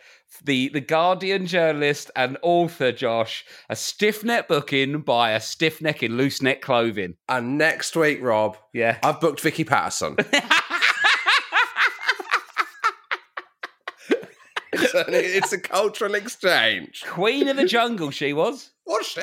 [0.45, 6.03] the the Guardian journalist and author Josh, a stiff neck booking by a stiff neck
[6.03, 7.17] in loose neck clothing.
[7.29, 8.99] And next week, Rob, Yeah.
[9.03, 10.17] I've booked Vicky Pattison.
[14.73, 17.05] it's, a, it's a cultural exchange.
[17.07, 18.71] Queen of the Jungle, she was.
[18.87, 19.23] Was she?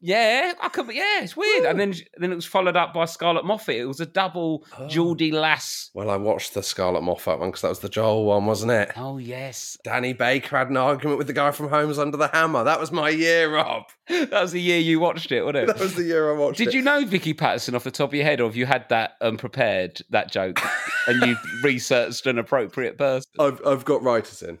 [0.00, 0.86] Yeah, I could.
[0.92, 1.66] Yeah, it's weird.
[1.66, 3.76] And then then it was followed up by Scarlett Moffatt.
[3.76, 5.90] It was a double Geordie Lass.
[5.94, 8.92] Well, I watched the Scarlett Moffatt one because that was the Joel one, wasn't it?
[8.96, 12.64] Oh yes, Danny Baker had an argument with the guy from Homes Under the Hammer.
[12.64, 13.84] That was my year, Rob.
[14.08, 15.66] that was the year you watched it, wasn't it?
[15.70, 16.70] That was the year I watched Did it.
[16.72, 18.88] Did you know Vicky Pattison off the top of your head, or have you had
[18.88, 20.60] that um, prepared that joke
[21.06, 23.30] and you researched an appropriate person?
[23.38, 24.58] I've I've got writers in.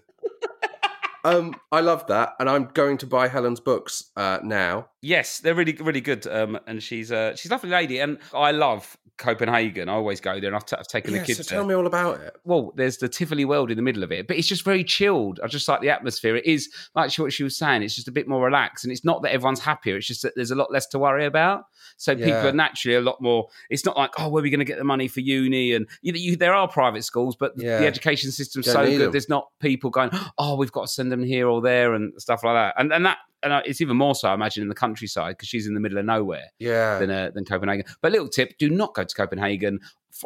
[1.24, 4.88] Um, I love that, and I'm going to buy Helen's books uh, now.
[5.02, 6.26] Yes, they're really really good.
[6.26, 9.88] Um, and she's uh, she's a lovely lady, and I love Copenhagen.
[9.88, 11.38] I always go there, and I've, t- I've taken Yeah, the kids.
[11.38, 11.68] so tell there.
[11.68, 12.34] me all about it.
[12.44, 15.38] well, there's the Tivoli world in the middle of it, but it's just very chilled.
[15.44, 16.34] I just like the atmosphere.
[16.36, 17.82] It is like what she was saying.
[17.82, 19.96] It's just a bit more relaxed, and it's not that everyone's happier.
[19.96, 21.64] It's just that there's a lot less to worry about.
[21.96, 23.48] So people are naturally a lot more.
[23.68, 25.74] It's not like oh, where are we going to get the money for uni?
[25.74, 27.78] And you, you, there are private schools, but Yeah.
[27.78, 29.00] the education system's Don't so good.
[29.00, 29.12] them.
[29.12, 32.42] There's not people going oh, we've got to send them here or there and stuff
[32.42, 32.74] like that.
[32.80, 35.48] And and that and uh, it's even more so, I imagine, in the countryside because
[35.48, 37.84] she's in the middle of nowhere Yeah, than uh, than Copenhagen.
[38.02, 39.80] But a little tip: do not go to Copenhagen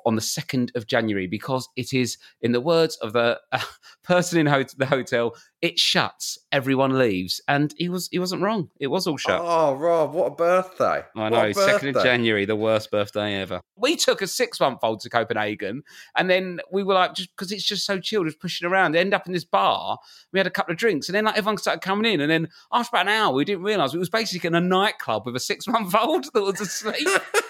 [0.05, 3.61] on the second of January because it is, in the words of the uh,
[4.03, 5.35] person in ho- the hotel,
[5.65, 6.39] it shuts.
[6.53, 8.69] Everyone leaves, and he was he wasn't wrong.
[8.79, 9.41] It was all shut.
[9.43, 11.03] Oh, Rob, what a birthday!
[11.17, 12.03] I know, second of.
[12.03, 13.63] January, the worst birthday ever.
[13.77, 15.83] We took a six month old to Copenhagen,
[16.17, 18.93] and then we were like, just because it's just so chill, just pushing around.
[18.93, 19.99] They end up in this bar.
[20.33, 22.49] We had a couple of drinks, and then like everyone started coming in, and then
[22.71, 25.41] after about an hour, we didn't realise it was basically in a nightclub with a
[25.41, 27.09] six month old that was asleep.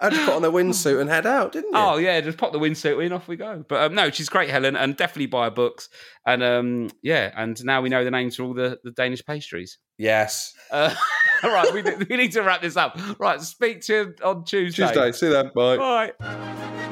[0.00, 1.76] I just put on a windsuit and head out, didn't you?
[1.76, 3.64] Oh yeah, just pop the windsuit in, off we go.
[3.68, 5.88] But um, no, she's great, Helen, and definitely buy her books.
[6.24, 9.78] And um, yeah, and now we know the names for all the, the Danish pastries.
[9.98, 10.54] yes.
[10.70, 10.94] Uh,
[11.42, 12.98] all right, we, we need to wrap this up.
[13.18, 14.86] Right, speak to you on Tuesday.
[14.86, 15.12] Tuesday.
[15.12, 15.50] See you then.
[15.54, 15.76] Bye.
[16.18, 16.84] Bye.